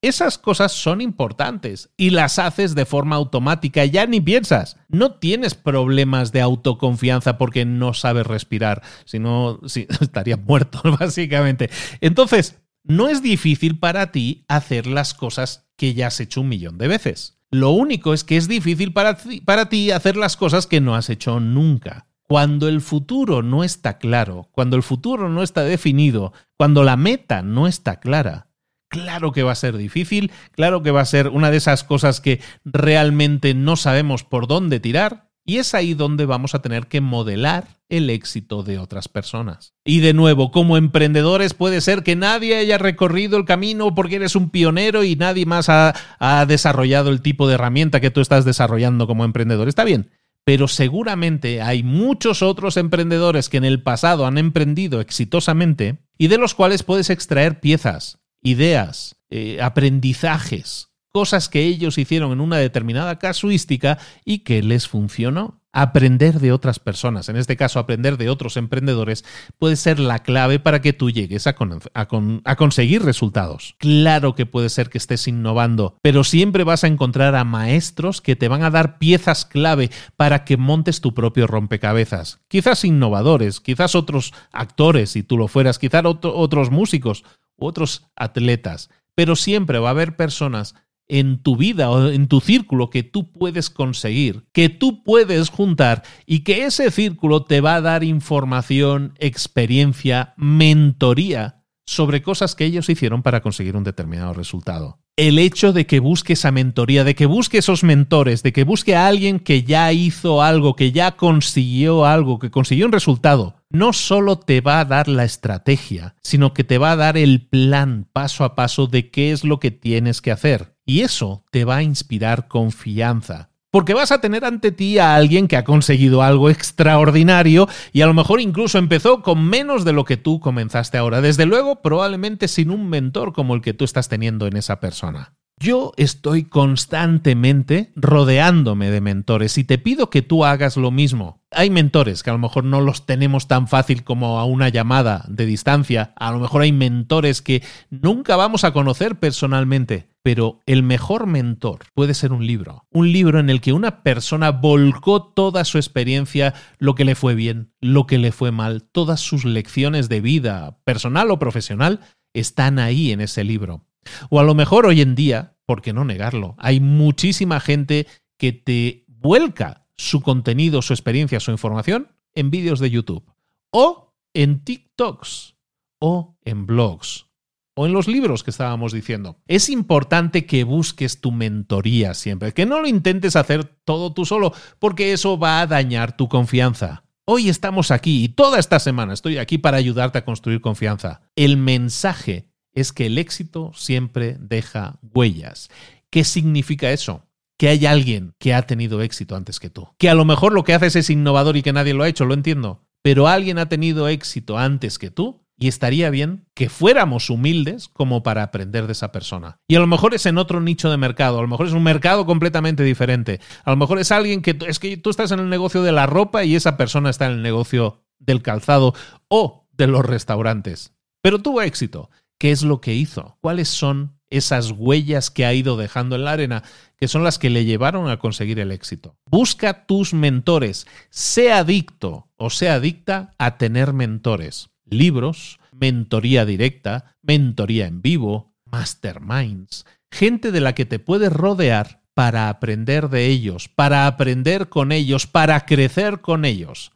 Esas 0.02 0.38
cosas 0.38 0.72
son 0.72 1.02
importantes 1.02 1.90
y 1.98 2.12
las 2.12 2.40
haces 2.40 2.74
de 2.74 2.86
forma 2.86 3.18
automática, 3.18 3.84
ya 3.84 4.06
ni 4.06 4.22
piensas. 4.22 4.78
No 4.88 5.16
tienes 5.16 5.56
problemas 5.56 6.32
de 6.32 6.40
autoconfianza 6.40 7.38
porque 7.38 7.66
no 7.66 7.94
sabes 7.94 8.26
respirar, 8.26 8.82
si 9.04 9.20
no, 9.20 9.60
estarías 10.02 10.40
muerto, 10.40 10.82
básicamente. 11.00 11.70
Entonces, 12.00 12.62
no 12.86 13.10
es 13.10 13.22
difícil 13.22 13.78
para 13.78 14.14
ti 14.14 14.46
hacer 14.48 14.88
las 14.88 15.14
cosas 15.14 15.68
que 15.76 15.94
ya 15.94 16.08
has 16.08 16.20
hecho 16.22 16.42
un 16.42 16.50
millón 16.50 16.78
de 16.78 16.88
veces. 16.88 17.38
Lo 17.52 17.72
único 17.72 18.14
es 18.14 18.24
que 18.24 18.38
es 18.38 18.48
difícil 18.48 18.94
para 18.94 19.18
para 19.44 19.68
ti 19.68 19.92
hacer 19.92 20.16
las 20.16 20.38
cosas 20.38 20.66
que 20.66 20.80
no 20.80 20.96
has 20.96 21.10
hecho 21.10 21.40
nunca. 21.40 22.08
Cuando 22.24 22.68
el 22.68 22.80
futuro 22.80 23.42
no 23.42 23.64
está 23.64 23.98
claro, 23.98 24.50
cuando 24.52 24.78
el 24.78 24.84
futuro 24.84 25.30
no 25.30 25.42
está 25.42 25.64
definido, 25.64 26.32
cuando 26.58 26.84
la 26.84 26.96
meta 26.96 27.42
no 27.42 27.68
está 27.68 28.00
clara, 28.00 28.49
Claro 28.90 29.32
que 29.32 29.44
va 29.44 29.52
a 29.52 29.56
ser 29.56 29.78
difícil, 29.78 30.32
claro 30.52 30.82
que 30.82 30.92
va 30.92 31.02
a 31.02 31.06
ser 31.06 31.30
una 31.30 31.52
de 31.52 31.58
esas 31.58 31.84
cosas 31.84 32.22
que 32.22 32.42
realmente 32.66 33.54
no 33.54 33.76
sabemos 33.76 34.24
por 34.24 34.48
dónde 34.48 34.80
tirar, 34.80 35.30
y 35.50 35.58
es 35.58 35.74
ahí 35.74 35.96
donde 35.96 36.28
vamos 36.28 36.54
a 36.54 36.62
tener 36.62 36.86
que 36.88 37.02
modelar 37.02 37.80
el 37.90 38.12
éxito 38.12 38.62
de 38.62 38.78
otras 38.78 39.08
personas. 39.08 39.74
Y 39.84 40.00
de 40.00 40.14
nuevo, 40.14 40.52
como 40.52 40.78
emprendedores 40.78 41.56
puede 41.56 41.82
ser 41.82 42.04
que 42.04 42.16
nadie 42.16 42.56
haya 42.56 42.78
recorrido 42.78 43.36
el 43.38 43.46
camino 43.46 43.96
porque 43.96 44.18
eres 44.18 44.36
un 44.36 44.52
pionero 44.52 45.04
y 45.04 45.16
nadie 45.16 45.48
más 45.48 45.68
ha, 45.70 46.46
desarrollado 46.48 47.10
el 47.10 47.22
tipo 47.22 47.48
de 47.48 47.56
herramienta 47.56 48.00
que 48.00 48.12
tú 48.12 48.22
estás 48.22 48.46
desarrollando 48.46 49.08
como 49.08 49.26
emprendedor. 49.26 49.68
Está 49.68 49.84
bien, 49.86 50.12
pero 50.44 50.68
seguramente 50.68 51.64
hay 51.64 51.82
muchos 51.82 52.44
otros 52.44 52.78
emprendedores 52.78 53.50
que 53.50 53.58
en 53.58 53.66
el 53.66 53.82
pasado 53.82 54.28
han 54.28 54.38
emprendido 54.38 55.02
exitosamente 55.02 55.98
y 56.16 56.28
de 56.28 56.38
los 56.38 56.54
cuales 56.54 56.84
puedes 56.84 57.10
extraer 57.10 57.60
piezas 57.60 58.20
ideas, 58.42 59.16
eh, 59.30 59.62
aprendizajes 59.62 60.90
cosas 61.12 61.50
que 61.50 61.64
ellos 61.64 61.98
hicieron 61.98 62.32
en 62.32 62.42
una 62.42 62.58
determinada 62.58 63.18
casuística 63.20 63.98
y 64.26 64.40
que 64.40 64.64
les 64.64 64.88
funcionó. 64.88 65.56
Aprender 65.72 66.40
de 66.40 66.52
otras 66.52 66.80
personas, 66.80 67.30
en 67.30 67.36
este 67.36 67.56
caso 67.56 67.78
aprender 67.78 68.18
de 68.18 68.32
otros 68.32 68.58
emprendedores, 68.58 69.24
puede 69.60 69.76
ser 69.76 70.00
la 70.00 70.18
clave 70.18 70.58
para 70.58 70.82
que 70.82 70.94
tú 70.94 71.12
llegues 71.12 71.46
a, 71.46 71.56
a, 71.94 72.56
conseguir 72.56 73.04
resultados. 73.04 73.76
Claro 73.78 74.34
que 74.34 74.48
puede 74.48 74.70
ser 74.70 74.90
que 74.90 74.98
estés 74.98 75.28
innovando, 75.28 75.96
pero 76.02 76.24
siempre 76.24 76.64
vas 76.64 76.84
a 76.84 76.88
encontrar 76.88 77.36
a 77.36 77.44
maestros 77.44 78.20
que 78.20 78.36
te 78.36 78.48
van 78.48 78.64
a 78.64 78.72
dar 78.72 78.98
piezas 78.98 79.46
clave 79.46 79.92
para 80.18 80.44
que 80.44 80.58
montes 80.58 81.02
tu 81.02 81.14
propio 81.14 81.46
rompecabezas. 81.46 82.40
Quizás 82.48 82.84
innovadores, 82.84 83.60
quizás 83.60 83.94
otros 83.94 84.34
actores, 84.52 85.12
si 85.12 85.22
tú 85.22 85.38
lo 85.38 85.48
fueras, 85.48 85.78
quizás 85.78 86.04
otros 86.04 86.72
músicos 86.72 87.26
otros 87.68 88.08
atletas, 88.16 88.90
pero 89.16 89.36
siempre 89.36 89.80
va 89.80 89.90
a 89.90 89.92
haber 89.92 90.16
personas 90.16 90.76
en 91.10 91.42
tu 91.42 91.58
vida 91.58 91.90
o 91.90 92.10
en 92.10 92.28
tu 92.28 92.40
círculo 92.40 92.90
que 92.90 93.04
tú 93.04 93.32
puedes 93.32 93.70
conseguir, 93.70 94.46
que 94.54 94.70
tú 94.70 95.04
puedes 95.04 95.50
juntar 95.50 96.04
y 96.26 96.42
que 96.42 96.66
ese 96.66 96.92
círculo 96.92 97.44
te 97.44 97.62
va 97.62 97.76
a 97.76 97.82
dar 97.82 98.04
información, 98.04 99.14
experiencia, 99.18 100.34
mentoría 100.38 101.66
sobre 101.86 102.22
cosas 102.22 102.56
que 102.56 102.66
ellos 102.66 102.88
hicieron 102.88 103.24
para 103.24 103.42
conseguir 103.42 103.76
un 103.76 103.84
determinado 103.84 104.34
resultado. 104.34 105.00
El 105.16 105.40
hecho 105.40 105.74
de 105.74 105.88
que 105.88 106.00
busque 106.00 106.34
esa 106.34 106.52
mentoría, 106.52 107.04
de 107.04 107.16
que 107.16 107.26
busque 107.26 107.58
esos 107.58 107.84
mentores, 107.84 108.44
de 108.44 108.54
que 108.54 108.64
busque 108.64 108.96
a 108.96 109.08
alguien 109.08 109.40
que 109.40 109.64
ya 109.64 109.92
hizo 109.92 110.44
algo, 110.44 110.76
que 110.76 110.92
ya 110.92 111.18
consiguió 111.18 112.06
algo, 112.06 112.38
que 112.38 112.52
consiguió 112.52 112.86
un 112.86 112.92
resultado, 112.92 113.59
no 113.72 113.94
solo 113.94 114.40
te 114.40 114.62
va 114.62 114.80
a 114.80 114.86
dar 114.86 115.08
la 115.08 115.24
estrategia, 115.24 116.16
sino 116.22 116.54
que 116.54 116.64
te 116.64 116.78
va 116.78 116.92
a 116.92 116.96
dar 116.96 117.18
el 117.18 117.48
plan 117.48 118.08
paso 118.12 118.44
a 118.44 118.56
paso 118.56 118.88
de 118.88 119.12
qué 119.12 119.32
es 119.32 119.44
lo 119.44 119.60
que 119.60 119.72
tienes 119.72 120.22
que 120.22 120.32
hacer. 120.32 120.76
Y 120.86 121.02
eso 121.02 121.46
te 121.52 121.66
va 121.66 121.78
a 121.78 121.84
inspirar 121.84 122.48
confianza. 122.48 123.52
Porque 123.72 123.94
vas 123.94 124.12
a 124.12 124.20
tener 124.20 124.46
ante 124.46 124.72
ti 124.72 124.98
a 124.98 125.16
alguien 125.16 125.48
que 125.48 125.56
ha 125.56 125.64
conseguido 125.64 126.24
algo 126.24 126.50
extraordinario 126.50 127.68
y 127.94 128.02
a 128.02 128.08
lo 128.08 128.16
mejor 128.16 128.42
incluso 128.42 128.80
empezó 128.80 129.22
con 129.22 129.48
menos 129.48 129.86
de 129.86 129.94
lo 129.94 130.06
que 130.06 130.18
tú 130.18 130.40
comenzaste 130.40 130.98
ahora. 130.98 131.22
Desde 131.22 131.46
luego, 131.46 131.84
probablemente 131.84 132.48
sin 132.48 132.72
un 132.72 132.90
mentor 132.90 133.32
como 133.32 133.54
el 133.54 133.62
que 133.62 133.76
tú 133.76 133.86
estás 133.86 134.10
teniendo 134.10 134.48
en 134.48 134.58
esa 134.58 134.80
persona. 134.80 135.36
Yo 135.62 135.92
estoy 135.98 136.46
constantemente 136.46 137.92
rodeándome 137.98 138.92
de 138.92 139.02
mentores 139.02 139.58
y 139.58 139.66
te 139.66 139.78
pido 139.78 140.10
que 140.10 140.22
tú 140.22 140.46
hagas 140.46 140.78
lo 140.78 140.90
mismo. 140.90 141.42
Hay 141.52 141.70
mentores 141.70 142.24
que 142.24 142.30
a 142.30 142.34
lo 142.34 142.40
mejor 142.40 142.64
no 142.64 142.80
los 142.80 143.06
tenemos 143.06 143.50
tan 143.50 143.68
fácil 143.68 144.06
como 144.06 144.40
a 144.40 144.46
una 144.46 144.70
llamada 144.70 145.26
de 145.28 145.46
distancia, 145.46 146.14
a 146.16 146.32
lo 146.32 146.40
mejor 146.40 146.62
hay 146.62 146.72
mentores 146.72 147.42
que 147.42 147.62
nunca 147.90 148.38
vamos 148.38 148.64
a 148.64 148.72
conocer 148.72 149.20
personalmente, 149.20 150.08
pero 150.24 150.62
el 150.66 150.82
mejor 150.82 151.28
mentor 151.28 151.80
puede 151.94 152.14
ser 152.14 152.32
un 152.32 152.48
libro, 152.48 152.86
un 152.90 153.12
libro 153.12 153.38
en 153.42 153.50
el 153.50 153.60
que 153.60 153.74
una 153.74 154.02
persona 154.02 154.52
volcó 154.52 155.24
toda 155.24 155.66
su 155.66 155.78
experiencia, 155.78 156.54
lo 156.78 156.96
que 156.96 157.04
le 157.04 157.16
fue 157.16 157.36
bien, 157.36 157.74
lo 157.82 158.08
que 158.08 158.18
le 158.18 158.32
fue 158.32 158.52
mal, 158.52 158.84
todas 158.84 159.20
sus 159.20 159.44
lecciones 159.44 160.08
de 160.08 160.22
vida, 160.22 160.80
personal 160.86 161.32
o 161.32 161.40
profesional, 161.40 162.00
están 162.34 162.80
ahí 162.80 163.12
en 163.12 163.20
ese 163.20 163.44
libro. 163.44 163.89
O 164.30 164.40
a 164.40 164.44
lo 164.44 164.56
mejor 164.56 164.86
hoy 164.86 165.02
en 165.02 165.16
día, 165.16 165.56
¿por 165.66 165.82
qué 165.82 165.94
no 165.94 166.06
negarlo? 166.06 166.56
Hay 166.58 166.80
muchísima 166.80 167.60
gente 167.60 168.08
que 168.38 168.52
te 168.52 169.06
vuelca 169.08 169.86
su 169.96 170.22
contenido, 170.22 170.82
su 170.82 170.94
experiencia, 170.94 171.40
su 171.40 171.52
información 171.52 172.08
en 172.34 172.52
vídeos 172.52 172.80
de 172.80 172.90
YouTube. 172.90 173.24
O 173.72 174.14
en 174.34 174.64
TikToks. 174.64 175.56
O 176.00 176.38
en 176.44 176.66
blogs. 176.66 177.28
O 177.76 177.86
en 177.86 177.94
los 177.94 178.08
libros 178.08 178.44
que 178.44 178.52
estábamos 178.52 178.94
diciendo. 178.94 179.38
Es 179.48 179.70
importante 179.70 180.46
que 180.46 180.64
busques 180.64 181.22
tu 181.22 181.32
mentoría 181.32 182.14
siempre, 182.14 182.54
que 182.54 182.66
no 182.66 182.82
lo 182.82 182.88
intentes 182.88 183.36
hacer 183.36 183.64
todo 183.86 184.14
tú 184.14 184.26
solo, 184.26 184.54
porque 184.80 185.14
eso 185.14 185.38
va 185.38 185.62
a 185.62 185.68
dañar 185.68 186.18
tu 186.18 186.28
confianza. 186.28 187.04
Hoy 187.26 187.48
estamos 187.48 187.92
aquí 187.92 188.24
y 188.24 188.30
toda 188.30 188.60
esta 188.60 188.80
semana 188.80 189.14
estoy 189.14 189.38
aquí 189.38 189.60
para 189.60 189.78
ayudarte 189.78 190.18
a 190.18 190.26
construir 190.26 190.62
confianza. 190.62 191.22
El 191.36 191.58
mensaje 191.58 192.49
es 192.82 192.94
que 192.94 193.06
el 193.06 193.18
éxito 193.18 193.72
siempre 193.76 194.38
deja 194.40 195.00
huellas. 195.14 195.70
¿Qué 196.10 196.24
significa 196.24 196.92
eso? 196.92 197.26
Que 197.58 197.70
hay 197.70 197.86
alguien 197.86 198.34
que 198.40 198.54
ha 198.54 198.64
tenido 198.64 199.02
éxito 199.02 199.36
antes 199.36 199.60
que 199.60 199.70
tú. 199.70 199.90
Que 199.98 200.10
a 200.10 200.16
lo 200.16 200.26
mejor 200.26 200.54
lo 200.54 200.64
que 200.64 200.74
haces 200.74 200.96
es 200.96 201.10
innovador 201.10 201.58
y 201.58 201.62
que 201.62 201.74
nadie 201.74 201.94
lo 201.94 202.04
ha 202.04 202.08
hecho, 202.08 202.26
lo 202.26 202.34
entiendo. 202.34 202.86
Pero 203.02 203.28
alguien 203.28 203.60
ha 203.60 203.70
tenido 203.70 204.08
éxito 204.08 204.58
antes 204.58 204.98
que 204.98 205.12
tú 205.12 205.46
y 205.60 205.68
estaría 205.68 206.10
bien 206.10 206.46
que 206.54 206.70
fuéramos 206.70 207.30
humildes 207.30 207.90
como 207.90 208.24
para 208.24 208.44
aprender 208.44 208.88
de 208.88 208.94
esa 208.94 209.12
persona. 209.12 209.60
Y 209.68 209.76
a 209.76 209.80
lo 209.80 209.88
mejor 209.88 210.14
es 210.14 210.26
en 210.26 210.38
otro 210.38 210.62
nicho 210.62 210.90
de 210.90 210.98
mercado, 210.98 211.38
a 211.38 211.42
lo 211.42 211.48
mejor 211.50 211.68
es 211.68 211.74
un 211.74 211.84
mercado 211.84 212.26
completamente 212.26 212.84
diferente. 212.84 213.42
A 213.66 213.72
lo 213.72 213.78
mejor 213.78 214.00
es 214.00 214.12
alguien 214.12 214.42
que 214.42 214.58
es 214.68 214.80
que 214.80 214.96
tú 214.96 215.10
estás 215.10 215.32
en 215.32 215.40
el 215.40 215.50
negocio 215.50 215.84
de 215.84 215.92
la 215.92 216.06
ropa 216.06 216.46
y 216.46 216.56
esa 216.56 216.78
persona 216.78 217.10
está 217.10 217.26
en 217.26 217.34
el 217.34 217.42
negocio 217.42 218.04
del 218.20 218.42
calzado 218.42 218.94
o 219.28 219.68
de 219.74 219.88
los 219.88 220.06
restaurantes. 220.06 220.94
Pero 221.22 221.40
tuvo 221.40 221.62
éxito 221.62 222.10
qué 222.40 222.52
es 222.52 222.64
lo 222.64 222.82
que 222.82 222.96
hizo, 222.96 223.38
cuáles 223.42 223.68
son 223.68 224.20
esas 224.32 224.72
huellas 224.72 225.30
que 225.30 225.46
ha 225.46 225.54
ido 225.54 225.78
dejando 225.78 226.16
en 226.16 226.24
la 226.24 226.32
arena, 226.32 226.64
que 226.98 227.08
son 227.08 227.24
las 227.24 227.38
que 227.40 227.50
le 227.50 227.66
llevaron 227.66 228.10
a 228.10 228.18
conseguir 228.18 228.60
el 228.60 228.72
éxito. 228.72 229.18
Busca 229.26 229.86
tus 229.86 230.14
mentores, 230.14 230.88
sea 231.10 231.60
adicto 231.60 232.30
o 232.38 232.50
sea 232.50 232.76
adicta 232.76 233.36
a 233.38 233.58
tener 233.58 233.92
mentores, 233.94 234.70
libros, 234.86 235.60
mentoría 235.74 236.46
directa, 236.46 237.16
mentoría 237.22 237.86
en 237.86 238.02
vivo, 238.02 238.56
masterminds, 238.66 239.86
gente 240.10 240.52
de 240.52 240.62
la 240.62 240.74
que 240.74 240.86
te 240.86 241.00
puedes 241.00 241.34
rodear 241.34 242.02
para 242.14 242.50
aprender 242.50 243.10
de 243.10 243.28
ellos, 243.28 243.68
para 243.68 244.08
aprender 244.08 244.70
con 244.70 244.92
ellos, 244.92 245.28
para 245.28 245.66
crecer 245.66 246.22
con 246.22 246.46
ellos. 246.46 246.92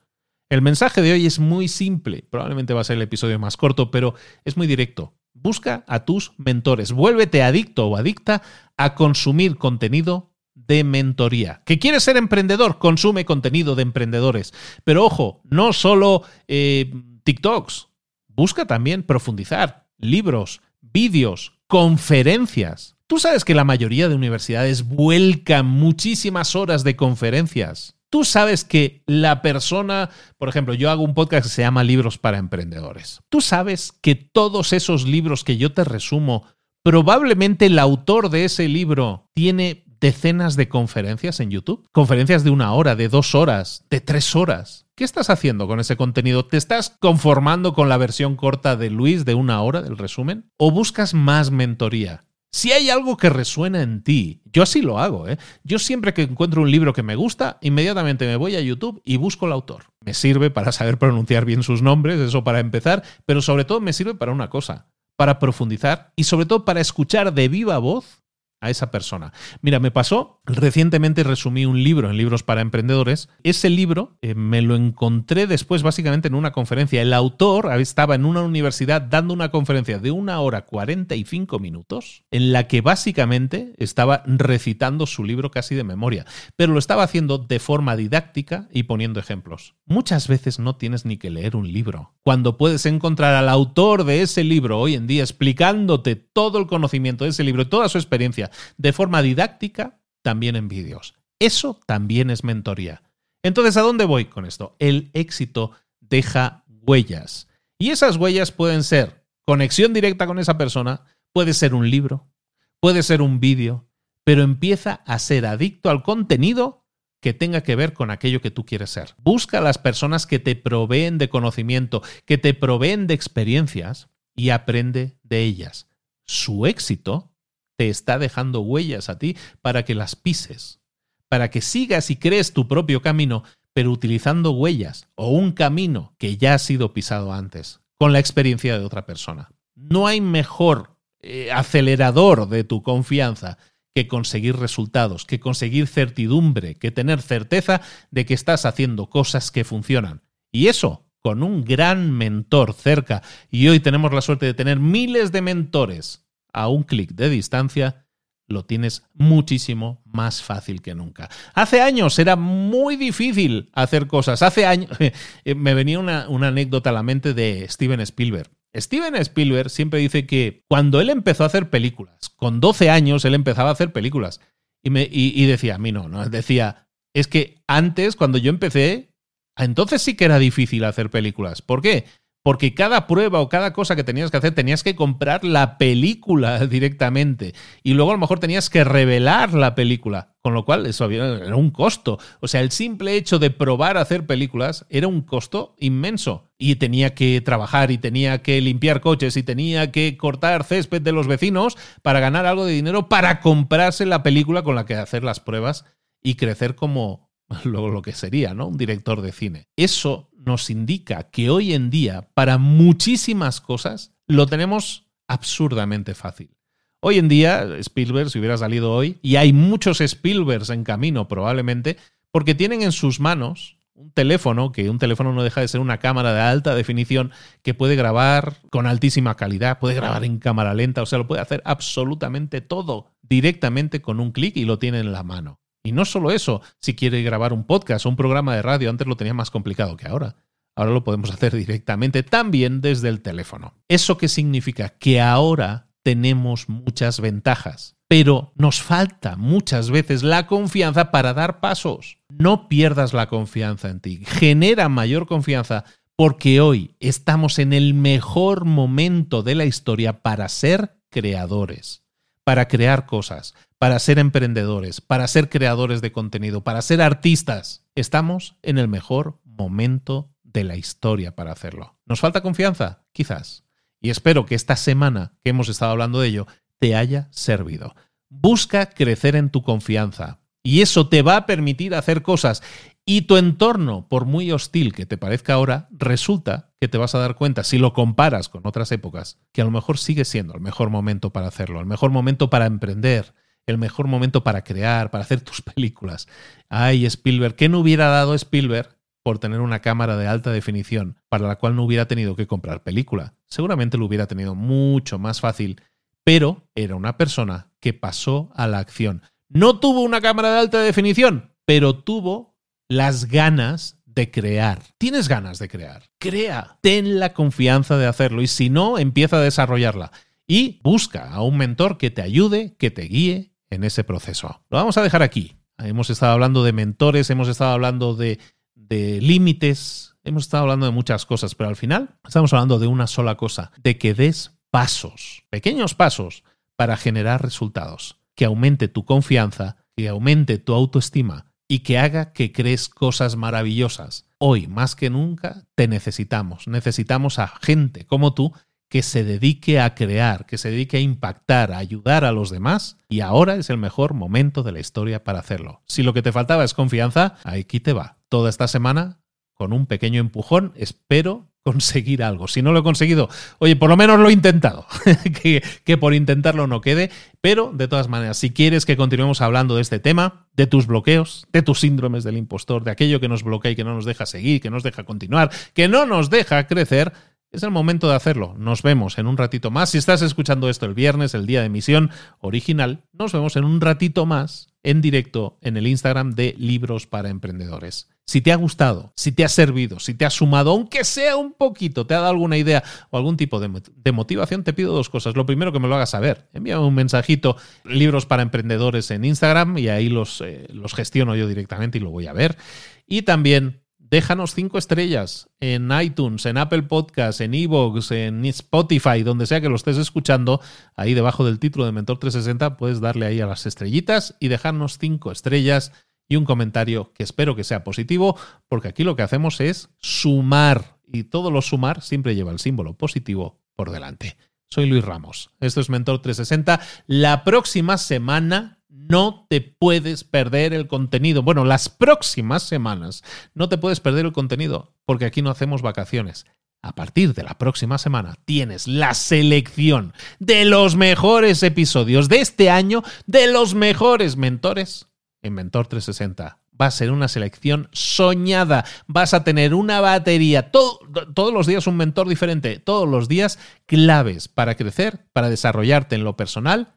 El 0.49 0.61
mensaje 0.61 1.01
de 1.01 1.13
hoy 1.13 1.25
es 1.25 1.39
muy 1.39 1.67
simple, 1.67 2.25
probablemente 2.29 2.73
va 2.73 2.81
a 2.81 2.85
ser 2.85 2.97
el 2.97 3.03
episodio 3.03 3.39
más 3.39 3.57
corto, 3.57 3.91
pero 3.91 4.15
es 4.45 4.55
muy 4.55 4.67
directo. 4.67 5.13
Busca 5.43 5.83
a 5.87 6.05
tus 6.05 6.31
mentores. 6.37 6.93
Vuélvete 6.93 7.43
adicto 7.43 7.87
o 7.87 7.97
adicta 7.97 8.41
a 8.77 8.95
consumir 8.95 9.57
contenido 9.57 10.31
de 10.55 10.85
mentoría. 10.85 11.61
¿Que 11.65 11.79
quieres 11.79 12.03
ser 12.03 12.15
emprendedor? 12.15 12.79
Consume 12.79 13.25
contenido 13.25 13.75
de 13.75 13.81
emprendedores. 13.81 14.53
Pero 14.85 15.03
ojo, 15.03 15.41
no 15.43 15.73
solo 15.73 16.23
eh, 16.47 16.93
TikToks. 17.25 17.89
Busca 18.29 18.65
también 18.65 19.03
profundizar. 19.03 19.89
Libros, 19.97 20.61
vídeos, 20.79 21.59
conferencias. 21.67 22.95
Tú 23.07 23.19
sabes 23.19 23.43
que 23.43 23.53
la 23.53 23.65
mayoría 23.65 24.07
de 24.07 24.15
universidades 24.15 24.87
vuelcan 24.87 25.65
muchísimas 25.65 26.55
horas 26.55 26.85
de 26.85 26.95
conferencias. 26.95 27.97
Tú 28.13 28.23
sabes 28.23 28.63
que 28.63 29.01
la 29.07 29.41
persona, 29.41 30.11
por 30.37 30.47
ejemplo, 30.47 30.75
yo 30.75 30.91
hago 30.91 31.01
un 31.01 31.15
podcast 31.15 31.47
que 31.47 31.51
se 31.51 31.63
llama 31.63 31.83
Libros 31.83 32.19
para 32.19 32.37
Emprendedores. 32.37 33.21
Tú 33.27 33.41
sabes 33.41 33.91
que 33.91 34.13
todos 34.13 34.71
esos 34.71 35.07
libros 35.07 35.43
que 35.43 35.57
yo 35.57 35.73
te 35.73 35.83
resumo, 35.83 36.45
probablemente 36.83 37.65
el 37.65 37.79
autor 37.79 38.29
de 38.29 38.45
ese 38.45 38.69
libro 38.69 39.31
tiene 39.33 39.83
decenas 39.99 40.55
de 40.55 40.69
conferencias 40.69 41.39
en 41.39 41.49
YouTube. 41.49 41.87
Conferencias 41.91 42.43
de 42.43 42.51
una 42.51 42.73
hora, 42.73 42.95
de 42.95 43.09
dos 43.09 43.33
horas, 43.33 43.83
de 43.89 43.99
tres 43.99 44.35
horas. 44.35 44.85
¿Qué 44.93 45.05
estás 45.05 45.31
haciendo 45.31 45.65
con 45.65 45.79
ese 45.79 45.97
contenido? 45.97 46.45
¿Te 46.45 46.57
estás 46.57 46.95
conformando 46.99 47.73
con 47.73 47.89
la 47.89 47.97
versión 47.97 48.35
corta 48.35 48.75
de 48.75 48.91
Luis 48.91 49.25
de 49.25 49.33
una 49.33 49.59
hora 49.63 49.81
del 49.81 49.97
resumen? 49.97 50.51
¿O 50.57 50.69
buscas 50.69 51.15
más 51.15 51.49
mentoría? 51.49 52.25
Si 52.53 52.71
hay 52.71 52.91
algo 52.91 53.17
que 53.17 53.31
resuena 53.31 53.81
en 53.81 54.03
ti, 54.03 54.43
yo 54.45 54.61
así 54.61 54.83
lo 54.83 54.99
hago, 54.99 55.27
¿eh? 55.27 55.39
Yo 55.63 55.79
siempre 55.79 56.13
que 56.13 56.21
encuentro 56.21 56.61
un 56.61 56.69
libro 56.69 56.93
que 56.93 57.01
me 57.01 57.15
gusta, 57.15 57.57
inmediatamente 57.61 58.27
me 58.27 58.35
voy 58.35 58.55
a 58.55 58.61
YouTube 58.61 59.01
y 59.03 59.17
busco 59.17 59.47
el 59.47 59.53
autor. 59.53 59.85
Me 60.05 60.13
sirve 60.13 60.51
para 60.51 60.71
saber 60.71 60.99
pronunciar 60.99 61.45
bien 61.45 61.63
sus 61.63 61.81
nombres, 61.81 62.19
eso 62.19 62.43
para 62.43 62.59
empezar, 62.59 63.01
pero 63.25 63.41
sobre 63.41 63.65
todo 63.65 63.81
me 63.81 63.91
sirve 63.91 64.13
para 64.13 64.31
una 64.31 64.51
cosa, 64.51 64.85
para 65.17 65.39
profundizar 65.39 66.13
y 66.15 66.25
sobre 66.25 66.45
todo 66.45 66.63
para 66.63 66.79
escuchar 66.79 67.33
de 67.33 67.47
viva 67.47 67.79
voz 67.79 68.23
a 68.61 68.69
esa 68.69 68.91
persona. 68.91 69.33
Mira, 69.61 69.79
me 69.79 69.89
pasó, 69.89 70.39
recientemente 70.45 71.23
resumí 71.23 71.65
un 71.65 71.83
libro 71.83 72.09
en 72.09 72.17
libros 72.17 72.43
para 72.43 72.61
emprendedores. 72.61 73.29
Ese 73.43 73.69
libro 73.69 74.17
eh, 74.21 74.35
me 74.35 74.61
lo 74.61 74.75
encontré 74.75 75.47
después 75.47 75.83
básicamente 75.83 76.27
en 76.27 76.35
una 76.35 76.51
conferencia. 76.51 77.01
El 77.01 77.13
autor 77.13 77.71
estaba 77.79 78.15
en 78.15 78.25
una 78.25 78.41
universidad 78.41 79.01
dando 79.01 79.33
una 79.33 79.51
conferencia 79.51 79.99
de 79.99 80.11
una 80.11 80.39
hora 80.41 80.65
45 80.65 81.59
minutos 81.59 82.23
en 82.31 82.51
la 82.51 82.67
que 82.67 82.81
básicamente 82.81 83.73
estaba 83.77 84.23
recitando 84.25 85.05
su 85.05 85.23
libro 85.23 85.49
casi 85.49 85.75
de 85.75 85.83
memoria, 85.83 86.25
pero 86.55 86.73
lo 86.73 86.79
estaba 86.79 87.03
haciendo 87.03 87.37
de 87.37 87.59
forma 87.59 87.95
didáctica 87.95 88.67
y 88.71 88.83
poniendo 88.83 89.19
ejemplos. 89.19 89.75
Muchas 89.85 90.27
veces 90.27 90.59
no 90.59 90.75
tienes 90.75 91.05
ni 91.05 91.17
que 91.17 91.29
leer 91.29 91.55
un 91.55 91.71
libro. 91.71 92.13
Cuando 92.23 92.57
puedes 92.57 92.85
encontrar 92.85 93.35
al 93.35 93.47
autor 93.47 94.03
de 94.03 94.21
ese 94.21 94.43
libro 94.43 94.79
hoy 94.79 94.95
en 94.95 95.07
día 95.07 95.23
explicándote 95.23 96.15
todo 96.15 96.57
el 96.57 96.67
conocimiento 96.67 97.23
de 97.23 97.29
ese 97.29 97.43
libro, 97.43 97.67
toda 97.67 97.87
su 97.89 97.97
experiencia, 97.97 98.51
de 98.77 98.93
forma 98.93 99.21
didáctica, 99.21 99.99
también 100.23 100.55
en 100.55 100.67
vídeos. 100.67 101.13
Eso 101.39 101.79
también 101.85 102.31
es 102.31 102.43
mentoría. 102.43 103.03
Entonces, 103.43 103.77
¿a 103.77 103.81
dónde 103.81 104.05
voy 104.05 104.25
con 104.25 104.45
esto? 104.45 104.75
El 104.79 105.11
éxito 105.13 105.71
deja 105.99 106.63
huellas. 106.67 107.47
Y 107.77 107.89
esas 107.89 108.15
huellas 108.17 108.51
pueden 108.51 108.83
ser 108.83 109.25
conexión 109.45 109.93
directa 109.93 110.25
con 110.25 110.39
esa 110.39 110.57
persona, 110.57 111.05
puede 111.33 111.53
ser 111.53 111.73
un 111.73 111.89
libro, 111.89 112.31
puede 112.79 113.03
ser 113.03 113.21
un 113.21 113.39
vídeo, 113.39 113.89
pero 114.23 114.41
empieza 114.41 115.01
a 115.05 115.19
ser 115.19 115.45
adicto 115.45 115.89
al 115.89 116.01
contenido 116.01 116.85
que 117.19 117.33
tenga 117.33 117.61
que 117.61 117.75
ver 117.75 117.93
con 117.93 118.11
aquello 118.11 118.41
que 118.41 118.51
tú 118.51 118.65
quieres 118.65 118.89
ser. 118.89 119.15
Busca 119.17 119.57
a 119.57 119.61
las 119.61 119.77
personas 119.77 120.25
que 120.25 120.39
te 120.39 120.55
proveen 120.55 121.17
de 121.17 121.29
conocimiento, 121.29 122.01
que 122.25 122.37
te 122.37 122.53
proveen 122.53 123.07
de 123.07 123.13
experiencias 123.13 124.09
y 124.35 124.49
aprende 124.49 125.17
de 125.23 125.41
ellas. 125.43 125.87
Su 126.25 126.65
éxito 126.65 127.32
te 127.75 127.89
está 127.89 128.19
dejando 128.19 128.61
huellas 128.61 129.09
a 129.09 129.17
ti 129.17 129.37
para 129.61 129.83
que 129.85 129.95
las 129.95 130.15
pises, 130.15 130.81
para 131.29 131.49
que 131.49 131.61
sigas 131.61 132.09
y 132.11 132.15
crees 132.15 132.53
tu 132.53 132.67
propio 132.67 133.01
camino, 133.01 133.43
pero 133.73 133.91
utilizando 133.91 134.51
huellas 134.51 135.07
o 135.15 135.29
un 135.29 135.51
camino 135.51 136.15
que 136.17 136.37
ya 136.37 136.53
ha 136.53 136.59
sido 136.59 136.93
pisado 136.93 137.33
antes, 137.33 137.79
con 137.97 138.13
la 138.13 138.19
experiencia 138.19 138.77
de 138.77 138.85
otra 138.85 139.05
persona. 139.05 139.49
No 139.75 140.07
hay 140.07 140.21
mejor 140.21 140.97
eh, 141.21 141.51
acelerador 141.51 142.49
de 142.49 142.63
tu 142.63 142.83
confianza 142.83 143.57
que 143.95 144.07
conseguir 144.07 144.57
resultados, 144.57 145.25
que 145.25 145.39
conseguir 145.39 145.87
certidumbre, 145.87 146.75
que 146.75 146.91
tener 146.91 147.21
certeza 147.21 147.81
de 148.11 148.25
que 148.25 148.33
estás 148.33 148.65
haciendo 148.65 149.07
cosas 149.09 149.51
que 149.51 149.63
funcionan. 149.63 150.21
Y 150.51 150.67
eso 150.67 151.05
con 151.23 151.41
un 151.41 151.63
gran 151.63 152.11
mentor 152.11 152.73
cerca. 152.73 153.23
Y 153.49 153.67
hoy 153.69 153.79
tenemos 153.79 154.13
la 154.13 154.21
suerte 154.21 154.45
de 154.45 154.53
tener 154.53 154.79
miles 154.79 155.31
de 155.31 155.41
mentores 155.41 156.22
a 156.53 156.69
un 156.69 156.83
clic 156.83 157.11
de 157.13 157.29
distancia 157.29 158.05
lo 158.47 158.65
tienes 158.65 159.03
muchísimo 159.13 160.01
más 160.05 160.41
fácil 160.41 160.81
que 160.81 160.95
nunca. 160.95 161.29
Hace 161.53 161.81
años 161.81 162.17
era 162.19 162.35
muy 162.35 162.95
difícil 162.95 163.69
hacer 163.73 164.07
cosas. 164.07 164.41
Hace 164.41 164.65
años 164.65 164.91
eh, 164.99 165.55
me 165.55 165.73
venía 165.73 165.99
una, 165.99 166.25
anécdota 166.25 166.89
a 166.89 166.93
la 166.93 167.03
mente 167.03 167.33
de 167.33 167.67
Steven 167.69 167.99
Spielberg. 168.01 168.49
Steven 168.75 169.15
Spielberg 169.15 169.69
siempre 169.69 169.99
dice 169.99 170.25
que 170.25 170.63
cuando 170.67 170.99
él 170.99 171.09
empezó 171.09 171.43
a 171.43 171.47
hacer 171.47 171.69
películas, 171.69 172.29
con 172.29 172.59
12 172.59 172.89
años 172.89 173.23
él 173.25 173.35
empezaba 173.35 173.69
a 173.69 173.73
hacer 173.73 173.91
películas. 173.91 174.39
Y, 174.83 174.89
me, 174.89 175.07
y 175.09 175.45
decía, 175.45 175.75
a 175.75 175.77
mí 175.77 175.91
no, 175.91 176.09
no, 176.09 176.27
decía, 176.27 176.87
es 177.13 177.27
que 177.27 177.61
antes, 177.67 178.15
cuando 178.17 178.37
yo 178.37 178.49
empecé, 178.49 179.13
entonces 179.55 180.01
sí 180.01 180.15
que 180.15 180.25
era 180.25 180.39
difícil 180.39 180.83
hacer 180.83 181.09
películas. 181.09 181.61
¿Por 181.61 181.81
qué? 181.81 182.05
Porque 182.43 182.75
cada 182.75 183.07
prueba 183.07 183.39
o 183.39 183.49
cada 183.49 183.71
cosa 183.71 183.95
que 183.95 184.03
tenías 184.03 184.29
que 184.29 184.37
hacer 184.37 184.53
tenías 184.53 184.83
que 184.83 184.95
comprar 184.95 185.43
la 185.45 185.77
película 185.77 186.59
directamente 186.67 187.53
y 187.81 187.93
luego 187.93 188.11
a 188.11 188.15
lo 188.15 188.19
mejor 188.19 188.39
tenías 188.39 188.69
que 188.69 188.83
revelar 188.83 189.53
la 189.53 189.75
película, 189.75 190.35
con 190.41 190.53
lo 190.53 190.65
cual 190.65 190.85
eso 190.85 191.09
era 191.09 191.55
un 191.55 191.71
costo. 191.71 192.19
O 192.41 192.47
sea, 192.47 192.61
el 192.61 192.71
simple 192.71 193.15
hecho 193.15 193.39
de 193.39 193.49
probar 193.49 193.97
a 193.97 194.01
hacer 194.01 194.25
películas 194.25 194.85
era 194.89 195.07
un 195.07 195.21
costo 195.21 195.75
inmenso 195.79 196.51
y 196.57 196.75
tenía 196.75 197.15
que 197.15 197.41
trabajar 197.41 197.91
y 197.91 197.97
tenía 197.97 198.41
que 198.41 198.59
limpiar 198.61 198.99
coches 199.01 199.37
y 199.37 199.43
tenía 199.43 199.91
que 199.91 200.17
cortar 200.17 200.65
césped 200.65 201.01
de 201.01 201.13
los 201.13 201.27
vecinos 201.27 201.77
para 202.01 202.19
ganar 202.19 202.45
algo 202.45 202.65
de 202.65 202.73
dinero 202.73 203.07
para 203.07 203.39
comprarse 203.39 204.05
la 204.05 204.21
película 204.21 204.63
con 204.63 204.75
la 204.75 204.85
que 204.85 204.95
hacer 204.95 205.23
las 205.23 205.39
pruebas 205.39 205.85
y 206.21 206.35
crecer 206.35 206.75
como 206.75 207.31
lo, 207.63 207.89
lo 207.89 208.01
que 208.01 208.11
sería, 208.11 208.53
¿no? 208.53 208.67
Un 208.67 208.77
director 208.77 209.21
de 209.21 209.31
cine. 209.31 209.67
Eso 209.75 210.29
nos 210.45 210.69
indica 210.69 211.23
que 211.23 211.49
hoy 211.49 211.73
en 211.73 211.89
día, 211.89 212.29
para 212.33 212.57
muchísimas 212.57 213.61
cosas, 213.61 214.13
lo 214.27 214.47
tenemos 214.47 215.05
absurdamente 215.27 216.13
fácil. 216.13 216.51
Hoy 216.99 217.17
en 217.17 217.27
día, 217.27 217.67
Spielberg, 217.79 218.29
si 218.29 218.39
hubiera 218.39 218.57
salido 218.57 218.93
hoy, 218.93 219.17
y 219.21 219.35
hay 219.35 219.51
muchos 219.51 219.99
Spielbergs 219.99 220.69
en 220.69 220.83
camino 220.83 221.27
probablemente, 221.27 221.97
porque 222.31 222.55
tienen 222.55 222.81
en 222.81 222.91
sus 222.91 223.19
manos 223.19 223.77
un 223.95 224.11
teléfono, 224.11 224.71
que 224.71 224.89
un 224.89 224.99
teléfono 224.99 225.33
no 225.33 225.43
deja 225.43 225.61
de 225.61 225.67
ser 225.67 225.79
una 225.79 225.99
cámara 225.99 226.33
de 226.33 226.41
alta 226.41 226.75
definición 226.75 227.31
que 227.61 227.73
puede 227.73 227.95
grabar 227.95 228.57
con 228.69 228.87
altísima 228.87 229.35
calidad, 229.35 229.79
puede 229.79 229.95
grabar 229.95 230.23
en 230.23 230.39
cámara 230.39 230.73
lenta, 230.73 231.01
o 231.01 231.05
sea, 231.05 231.19
lo 231.19 231.27
puede 231.27 231.41
hacer 231.41 231.61
absolutamente 231.65 232.61
todo 232.61 233.11
directamente 233.21 234.01
con 234.01 234.19
un 234.19 234.31
clic 234.31 234.57
y 234.57 234.65
lo 234.65 234.79
tiene 234.79 234.99
en 234.99 235.11
la 235.11 235.23
mano. 235.23 235.59
Y 235.83 235.91
no 235.91 236.05
solo 236.05 236.31
eso, 236.31 236.61
si 236.79 236.95
quiere 236.95 237.21
grabar 237.23 237.51
un 237.51 237.65
podcast 237.65 238.05
o 238.05 238.09
un 238.09 238.15
programa 238.15 238.55
de 238.55 238.61
radio, 238.61 238.89
antes 238.89 239.05
lo 239.05 239.17
tenía 239.17 239.33
más 239.33 239.51
complicado 239.51 239.97
que 239.97 240.07
ahora. 240.07 240.35
Ahora 240.75 240.91
lo 240.91 241.03
podemos 241.03 241.29
hacer 241.29 241.55
directamente 241.55 242.23
también 242.23 242.81
desde 242.81 243.09
el 243.09 243.21
teléfono. 243.21 243.75
¿Eso 243.89 244.17
qué 244.17 244.27
significa? 244.27 244.89
Que 244.89 245.21
ahora 245.21 245.89
tenemos 246.01 246.67
muchas 246.67 247.19
ventajas, 247.19 247.95
pero 248.07 248.53
nos 248.55 248.81
falta 248.81 249.35
muchas 249.35 249.91
veces 249.91 250.23
la 250.23 250.47
confianza 250.47 251.11
para 251.11 251.33
dar 251.33 251.59
pasos. 251.59 252.17
No 252.29 252.67
pierdas 252.69 253.13
la 253.13 253.27
confianza 253.27 253.89
en 253.89 253.99
ti. 253.99 254.23
Genera 254.25 254.89
mayor 254.89 255.27
confianza 255.27 255.85
porque 256.15 256.61
hoy 256.61 256.95
estamos 256.99 257.59
en 257.59 257.73
el 257.73 257.93
mejor 257.93 258.65
momento 258.65 259.43
de 259.43 259.55
la 259.55 259.65
historia 259.65 260.21
para 260.21 260.47
ser 260.49 260.97
creadores, 261.09 262.03
para 262.43 262.67
crear 262.67 263.05
cosas, 263.05 263.53
para 263.83 263.99
ser 263.99 264.17
emprendedores, 264.17 265.01
para 265.01 265.27
ser 265.27 265.49
creadores 265.49 265.99
de 265.99 266.13
contenido, 266.13 266.63
para 266.63 266.81
ser 266.81 267.01
artistas. 267.01 267.85
Estamos 267.95 268.55
en 268.61 268.77
el 268.77 268.87
mejor 268.87 269.41
momento 269.43 270.31
de 270.41 270.63
la 270.63 270.77
historia 270.77 271.35
para 271.35 271.51
hacerlo. 271.51 271.97
¿Nos 272.05 272.21
falta 272.21 272.39
confianza? 272.39 273.03
Quizás. 273.11 273.65
Y 273.99 274.09
espero 274.09 274.45
que 274.45 274.55
esta 274.55 274.77
semana 274.77 275.33
que 275.43 275.49
hemos 275.49 275.67
estado 275.67 275.91
hablando 275.91 276.21
de 276.21 276.29
ello 276.29 276.47
te 276.79 276.95
haya 276.95 277.27
servido. 277.31 277.93
Busca 278.29 278.85
crecer 278.85 279.35
en 279.35 279.49
tu 279.49 279.63
confianza 279.63 280.39
y 280.63 280.79
eso 280.79 281.09
te 281.09 281.21
va 281.21 281.35
a 281.35 281.45
permitir 281.45 281.93
hacer 281.93 282.21
cosas. 282.21 282.63
Y 283.05 283.23
tu 283.23 283.35
entorno, 283.35 284.07
por 284.07 284.23
muy 284.23 284.49
hostil 284.53 284.93
que 284.93 285.05
te 285.05 285.17
parezca 285.17 285.55
ahora, 285.55 285.89
resulta 285.91 286.71
que 286.79 286.87
te 286.87 286.97
vas 286.97 287.15
a 287.15 287.19
dar 287.19 287.35
cuenta, 287.35 287.65
si 287.65 287.79
lo 287.79 287.91
comparas 287.91 288.47
con 288.47 288.65
otras 288.65 288.93
épocas, 288.93 289.41
que 289.51 289.59
a 289.59 289.65
lo 289.65 289.71
mejor 289.71 289.97
sigue 289.97 290.23
siendo 290.23 290.55
el 290.55 290.61
mejor 290.61 290.89
momento 290.89 291.31
para 291.33 291.49
hacerlo, 291.49 291.81
el 291.81 291.85
mejor 291.85 292.11
momento 292.11 292.49
para 292.49 292.65
emprender, 292.65 293.33
el 293.65 293.77
mejor 293.77 294.07
momento 294.07 294.43
para 294.43 294.63
crear, 294.63 295.11
para 295.11 295.23
hacer 295.23 295.41
tus 295.41 295.61
películas. 295.75 296.27
Ay, 296.69 297.05
Spielberg, 297.05 297.55
¿qué 297.55 297.69
no 297.69 297.79
hubiera 297.79 298.07
dado 298.07 298.33
Spielberg 298.35 298.97
por 299.23 299.39
tener 299.39 299.61
una 299.61 299.79
cámara 299.79 300.17
de 300.17 300.27
alta 300.27 300.51
definición 300.51 301.17
para 301.29 301.47
la 301.47 301.55
cual 301.55 301.75
no 301.75 301.83
hubiera 301.83 302.07
tenido 302.07 302.35
que 302.35 302.47
comprar 302.47 302.83
película? 302.83 303.35
Seguramente 303.47 303.97
lo 303.97 304.05
hubiera 304.05 304.27
tenido 304.27 304.55
mucho 304.55 305.19
más 305.19 305.39
fácil, 305.39 305.81
pero 306.23 306.67
era 306.75 306.95
una 306.95 307.17
persona 307.17 307.71
que 307.79 307.93
pasó 307.93 308.51
a 308.55 308.67
la 308.67 308.79
acción. 308.79 309.21
No 309.49 309.79
tuvo 309.79 310.01
una 310.01 310.21
cámara 310.21 310.51
de 310.53 310.59
alta 310.59 310.79
definición, 310.79 311.51
pero 311.65 311.95
tuvo 311.95 312.55
las 312.89 313.25
ganas 313.25 314.01
de 314.05 314.31
crear. 314.31 314.81
Tienes 314.97 315.27
ganas 315.27 315.59
de 315.59 315.69
crear. 315.69 316.03
Crea. 316.19 316.77
Ten 316.81 317.19
la 317.19 317.33
confianza 317.33 317.97
de 317.97 318.05
hacerlo 318.05 318.41
y 318.41 318.47
si 318.47 318.69
no, 318.69 318.97
empieza 318.97 319.37
a 319.37 319.41
desarrollarla. 319.41 320.11
Y 320.47 320.81
busca 320.83 321.31
a 321.31 321.41
un 321.41 321.57
mentor 321.57 321.97
que 321.97 322.11
te 322.11 322.21
ayude, 322.21 322.75
que 322.77 322.91
te 322.91 323.03
guíe 323.03 323.52
en 323.73 323.83
ese 323.83 324.03
proceso. 324.03 324.61
Lo 324.69 324.77
vamos 324.77 324.97
a 324.97 325.01
dejar 325.01 325.21
aquí. 325.21 325.57
Hemos 325.77 326.09
estado 326.09 326.33
hablando 326.33 326.63
de 326.63 326.73
mentores, 326.73 327.29
hemos 327.29 327.47
estado 327.47 327.71
hablando 327.73 328.15
de, 328.15 328.39
de 328.75 329.19
límites, 329.21 330.15
hemos 330.23 330.43
estado 330.43 330.63
hablando 330.63 330.85
de 330.85 330.91
muchas 330.91 331.25
cosas, 331.25 331.55
pero 331.55 331.69
al 331.69 331.75
final 331.75 332.17
estamos 332.23 332.53
hablando 332.53 332.79
de 332.79 332.87
una 332.87 333.07
sola 333.07 333.35
cosa, 333.35 333.71
de 333.81 333.97
que 333.97 334.13
des 334.13 334.59
pasos, 334.71 335.43
pequeños 335.49 335.95
pasos, 335.95 336.43
para 336.75 336.97
generar 336.97 337.41
resultados, 337.41 338.19
que 338.35 338.45
aumente 338.45 338.87
tu 338.87 339.05
confianza, 339.05 339.77
que 339.95 340.07
aumente 340.09 340.57
tu 340.57 340.73
autoestima 340.73 341.45
y 341.67 341.79
que 341.79 341.97
haga 341.97 342.33
que 342.33 342.51
crees 342.51 342.89
cosas 342.89 343.35
maravillosas. 343.35 344.27
Hoy, 344.37 344.67
más 344.67 344.95
que 344.95 345.09
nunca, 345.09 345.65
te 345.75 345.87
necesitamos. 345.87 346.67
Necesitamos 346.67 347.39
a 347.39 347.47
gente 347.61 348.05
como 348.05 348.33
tú 348.33 348.53
que 348.93 349.01
se 349.01 349.23
dedique 349.23 349.79
a 349.79 349.95
crear, 349.95 350.45
que 350.45 350.59
se 350.59 350.69
dedique 350.69 350.97
a 350.97 350.99
impactar, 350.99 351.71
a 351.71 351.79
ayudar 351.79 352.25
a 352.25 352.31
los 352.31 352.51
demás, 352.51 352.97
y 353.09 353.21
ahora 353.21 353.55
es 353.55 353.71
el 353.71 353.79
mejor 353.79 354.13
momento 354.13 354.61
de 354.61 354.71
la 354.71 354.79
historia 354.79 355.23
para 355.23 355.39
hacerlo. 355.39 355.81
Si 355.87 356.03
lo 356.03 356.13
que 356.13 356.21
te 356.21 356.31
faltaba 356.31 356.63
es 356.63 356.75
confianza, 356.75 357.37
aquí 357.43 357.79
te 357.79 357.91
va. 357.91 358.17
Toda 358.29 358.51
esta 358.51 358.67
semana, 358.67 359.19
con 359.55 359.73
un 359.73 359.87
pequeño 359.87 360.19
empujón, 360.19 360.73
espero 360.75 361.49
conseguir 361.63 362.21
algo. 362.21 362.47
Si 362.47 362.61
no 362.61 362.71
lo 362.71 362.81
he 362.81 362.83
conseguido, 362.83 363.29
oye, 363.57 363.75
por 363.75 363.89
lo 363.89 363.97
menos 363.97 364.19
lo 364.19 364.29
he 364.29 364.33
intentado. 364.33 364.85
que, 365.41 365.63
que, 365.83 365.97
por 365.97 366.13
intentarlo 366.13 366.67
no 366.67 366.81
quede. 366.81 367.09
Pero, 367.41 367.71
de 367.73 367.87
todas 367.87 368.09
maneras, 368.09 368.37
si 368.37 368.51
quieres 368.51 368.85
que 368.85 368.95
continuemos 368.95 369.41
hablando 369.41 369.75
de 369.75 369.81
este 369.81 369.97
tema, 369.97 370.45
de 370.55 370.67
tus 370.67 370.85
bloqueos, 370.85 371.47
de 371.51 371.63
tus 371.63 371.79
síndromes 371.79 372.23
del 372.23 372.37
impostor, 372.37 372.83
de 372.83 372.91
aquello 372.91 373.19
que 373.19 373.29
nos 373.29 373.41
bloquea 373.41 373.71
y 373.71 373.75
que 373.75 373.83
no 373.83 373.95
nos 373.95 374.05
deja 374.05 374.27
seguir, 374.27 374.61
que 374.61 374.69
nos 374.69 374.83
deja 374.83 375.03
continuar, 375.03 375.49
que 375.73 375.87
no 375.87 376.05
nos 376.05 376.29
deja 376.29 376.67
crecer, 376.67 377.11
es 377.53 377.61
el 377.63 377.71
momento 377.71 378.09
de 378.09 378.15
hacerlo. 378.15 378.55
Nos 378.57 378.81
vemos 378.81 379.19
en 379.19 379.27
un 379.27 379.37
ratito 379.37 379.69
más. 379.69 379.91
Si 379.91 379.99
estás 379.99 380.23
escuchando 380.23 380.69
esto 380.69 380.87
el 380.87 380.95
viernes, 380.95 381.35
el 381.35 381.45
día 381.45 381.59
de 381.59 381.67
emisión 381.67 382.09
original, 382.39 383.03
nos 383.13 383.31
vemos 383.31 383.55
en 383.55 383.63
un 383.63 383.79
ratito 383.79 384.25
más 384.25 384.73
en 384.81 385.01
directo 385.01 385.59
en 385.61 385.77
el 385.77 385.87
Instagram 385.87 386.31
de 386.31 386.55
Libros 386.57 387.05
para 387.05 387.29
Emprendedores. 387.29 388.09
Si 388.25 388.41
te 388.41 388.51
ha 388.51 388.55
gustado, 388.55 389.13
si 389.15 389.33
te 389.33 389.45
ha 389.45 389.49
servido, 389.49 389.99
si 389.99 390.13
te 390.13 390.25
ha 390.25 390.29
sumado, 390.29 390.71
aunque 390.71 391.03
sea 391.03 391.35
un 391.35 391.53
poquito, 391.53 392.07
te 392.07 392.15
ha 392.15 392.19
dado 392.19 392.31
alguna 392.31 392.57
idea 392.57 392.83
o 393.11 393.17
algún 393.17 393.37
tipo 393.37 393.59
de, 393.59 394.11
motivación, 394.11 394.63
te 394.63 394.73
pido 394.73 394.93
dos 394.93 395.09
cosas. 395.09 395.35
Lo 395.35 395.45
primero 395.45 395.71
que 395.71 395.79
me 395.79 395.87
lo 395.87 395.95
hagas 395.95 396.09
saber. 396.09 396.49
Envíame 396.53 396.83
un 396.83 396.95
mensajito, 396.95 397.55
Libros 397.85 398.25
para 398.25 398.41
Emprendedores 398.41 399.11
en 399.11 399.25
Instagram 399.25 399.77
y 399.77 399.89
ahí 399.89 400.09
los, 400.09 400.41
eh, 400.41 400.67
los 400.71 400.95
gestiono 400.95 401.35
yo 401.35 401.47
directamente 401.47 401.99
y 401.99 402.01
lo 402.01 402.09
voy 402.09 402.25
a 402.25 402.33
ver. 402.33 402.57
Y 403.05 403.21
también 403.23 403.82
déjanos 404.13 404.53
cinco 404.53 404.77
estrellas 404.77 405.49
en 405.59 405.89
iTunes, 405.99 406.45
en 406.45 406.59
Apple 406.59 406.83
Podcasts, 406.83 407.41
en 407.41 407.55
Evox, 407.55 408.11
en 408.11 408.45
Spotify, 408.45 409.23
donde 409.23 409.47
sea 409.47 409.59
que 409.59 409.69
lo 409.69 409.75
estés 409.75 409.97
escuchando. 409.97 410.61
Ahí 410.95 411.15
debajo 411.15 411.43
del 411.43 411.57
título 411.57 411.87
de 411.87 411.93
Mentor 411.93 412.19
360 412.19 412.77
puedes 412.77 413.01
darle 413.01 413.25
ahí 413.25 413.41
a 413.41 413.47
las 413.47 413.65
estrellitas 413.65 414.35
y 414.39 414.49
dejarnos 414.49 414.99
cinco 414.99 415.31
estrellas 415.31 415.93
y 416.29 416.35
un 416.35 416.45
comentario 416.45 417.11
que 417.13 417.23
espero 417.23 417.55
que 417.55 417.63
sea 417.63 417.83
positivo, 417.83 418.37
porque 418.67 418.89
aquí 418.89 419.03
lo 419.03 419.15
que 419.15 419.23
hacemos 419.23 419.59
es 419.59 419.89
sumar 419.97 420.99
y 421.11 421.23
todo 421.23 421.49
lo 421.49 421.63
sumar 421.63 422.03
siempre 422.03 422.35
lleva 422.35 422.51
el 422.51 422.59
símbolo 422.59 422.95
positivo 422.95 423.63
por 423.75 423.89
delante. 423.89 424.37
Soy 424.69 424.85
Luis 424.85 425.03
Ramos. 425.03 425.49
Esto 425.59 425.81
es 425.81 425.89
Mentor 425.89 426.21
360. 426.21 426.79
La 427.07 427.43
próxima 427.43 427.97
semana 427.97 428.82
no 428.93 429.47
te 429.49 429.59
puedes 429.61 430.23
perder 430.23 430.73
el 430.73 430.87
contenido. 430.87 431.41
Bueno, 431.41 431.65
las 431.65 431.89
próximas 431.89 432.63
semanas 432.63 433.23
no 433.55 433.67
te 433.67 433.77
puedes 433.77 433.99
perder 433.99 434.25
el 434.25 434.33
contenido 434.33 434.93
porque 435.05 435.25
aquí 435.25 435.41
no 435.41 435.49
hacemos 435.49 435.81
vacaciones. 435.81 436.45
A 436.83 436.93
partir 436.93 437.33
de 437.33 437.43
la 437.43 437.57
próxima 437.57 437.97
semana 437.97 438.35
tienes 438.45 438.87
la 438.87 439.13
selección 439.13 440.13
de 440.39 440.65
los 440.65 440.95
mejores 440.95 441.63
episodios 441.63 442.29
de 442.29 442.41
este 442.41 442.69
año, 442.69 443.03
de 443.25 443.47
los 443.47 443.73
mejores 443.73 444.37
mentores 444.37 445.07
en 445.41 445.53
Mentor 445.53 445.87
360. 445.87 446.59
Va 446.79 446.87
a 446.87 446.91
ser 446.91 447.11
una 447.11 447.27
selección 447.27 447.87
soñada. 447.93 448.83
Vas 449.07 449.33
a 449.33 449.43
tener 449.43 449.73
una 449.73 450.01
batería, 450.01 450.71
todos 450.71 451.53
los 451.53 451.67
días 451.67 451.87
un 451.87 451.97
mentor 451.97 452.27
diferente, 452.27 452.79
todos 452.79 453.07
los 453.07 453.27
días 453.27 453.59
claves 453.85 454.47
para 454.47 454.75
crecer, 454.75 455.25
para 455.33 455.49
desarrollarte 455.49 456.15
en 456.15 456.23
lo 456.23 456.35
personal 456.35 456.95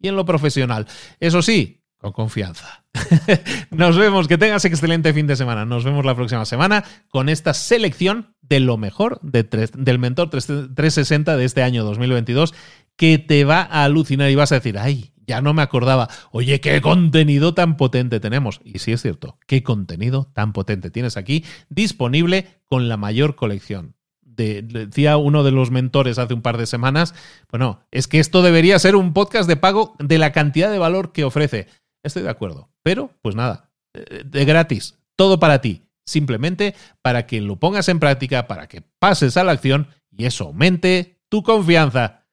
y 0.00 0.08
en 0.08 0.16
lo 0.16 0.24
profesional. 0.24 0.86
Eso 1.20 1.42
sí, 1.42 1.82
con 1.98 2.12
confianza. 2.12 2.84
Nos 3.70 3.96
vemos, 3.96 4.28
que 4.28 4.38
tengas 4.38 4.64
excelente 4.64 5.12
fin 5.12 5.26
de 5.26 5.36
semana. 5.36 5.64
Nos 5.64 5.84
vemos 5.84 6.04
la 6.04 6.14
próxima 6.14 6.44
semana 6.44 6.84
con 7.08 7.28
esta 7.28 7.54
selección 7.54 8.34
de 8.40 8.60
lo 8.60 8.76
mejor 8.76 9.20
del 9.22 9.98
Mentor 9.98 10.30
360 10.30 11.36
de 11.36 11.44
este 11.44 11.62
año 11.62 11.84
2022 11.84 12.54
que 12.96 13.18
te 13.18 13.44
va 13.44 13.60
a 13.60 13.84
alucinar 13.84 14.30
y 14.30 14.34
vas 14.34 14.50
a 14.52 14.56
decir, 14.56 14.78
ay, 14.78 15.12
ya 15.26 15.42
no 15.42 15.52
me 15.52 15.62
acordaba, 15.62 16.08
oye, 16.32 16.60
qué 16.60 16.80
contenido 16.80 17.52
tan 17.52 17.76
potente 17.76 18.18
tenemos. 18.18 18.60
Y 18.64 18.78
sí 18.78 18.92
es 18.92 19.02
cierto, 19.02 19.38
qué 19.46 19.62
contenido 19.62 20.30
tan 20.34 20.52
potente 20.52 20.90
tienes 20.90 21.16
aquí 21.16 21.44
disponible 21.68 22.62
con 22.66 22.88
la 22.88 22.96
mayor 22.96 23.36
colección 23.36 23.97
decía 24.38 25.16
uno 25.16 25.42
de 25.42 25.50
los 25.50 25.70
mentores 25.70 26.18
hace 26.18 26.34
un 26.34 26.42
par 26.42 26.56
de 26.56 26.66
semanas, 26.66 27.14
bueno, 27.50 27.80
es 27.90 28.08
que 28.08 28.20
esto 28.20 28.42
debería 28.42 28.78
ser 28.78 28.96
un 28.96 29.12
podcast 29.12 29.48
de 29.48 29.56
pago 29.56 29.94
de 29.98 30.18
la 30.18 30.32
cantidad 30.32 30.70
de 30.70 30.78
valor 30.78 31.12
que 31.12 31.24
ofrece. 31.24 31.66
Estoy 32.02 32.22
de 32.22 32.30
acuerdo, 32.30 32.70
pero 32.82 33.10
pues 33.22 33.34
nada, 33.34 33.70
eh, 33.94 34.22
de 34.24 34.44
gratis, 34.44 34.98
todo 35.16 35.40
para 35.40 35.60
ti, 35.60 35.82
simplemente 36.06 36.74
para 37.02 37.26
que 37.26 37.40
lo 37.40 37.56
pongas 37.56 37.88
en 37.88 38.00
práctica, 38.00 38.46
para 38.46 38.68
que 38.68 38.82
pases 38.98 39.36
a 39.36 39.44
la 39.44 39.52
acción 39.52 39.88
y 40.10 40.24
eso 40.24 40.44
aumente 40.44 41.20
tu 41.28 41.42
confianza. 41.42 42.26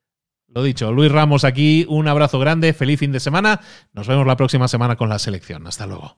Lo 0.48 0.64
dicho, 0.64 0.92
Luis 0.94 1.12
Ramos 1.12 1.44
aquí, 1.44 1.86
un 1.90 2.08
abrazo 2.08 2.40
grande, 2.40 2.74
feliz 2.74 3.00
fin 3.00 3.12
de 3.12 3.20
semana, 3.20 3.60
nos 3.92 4.08
vemos 4.08 4.26
la 4.26 4.38
próxima 4.38 4.68
semana 4.68 4.96
con 4.96 5.10
la 5.10 5.20
selección. 5.20 5.68
Hasta 5.68 5.86
luego. 5.86 6.18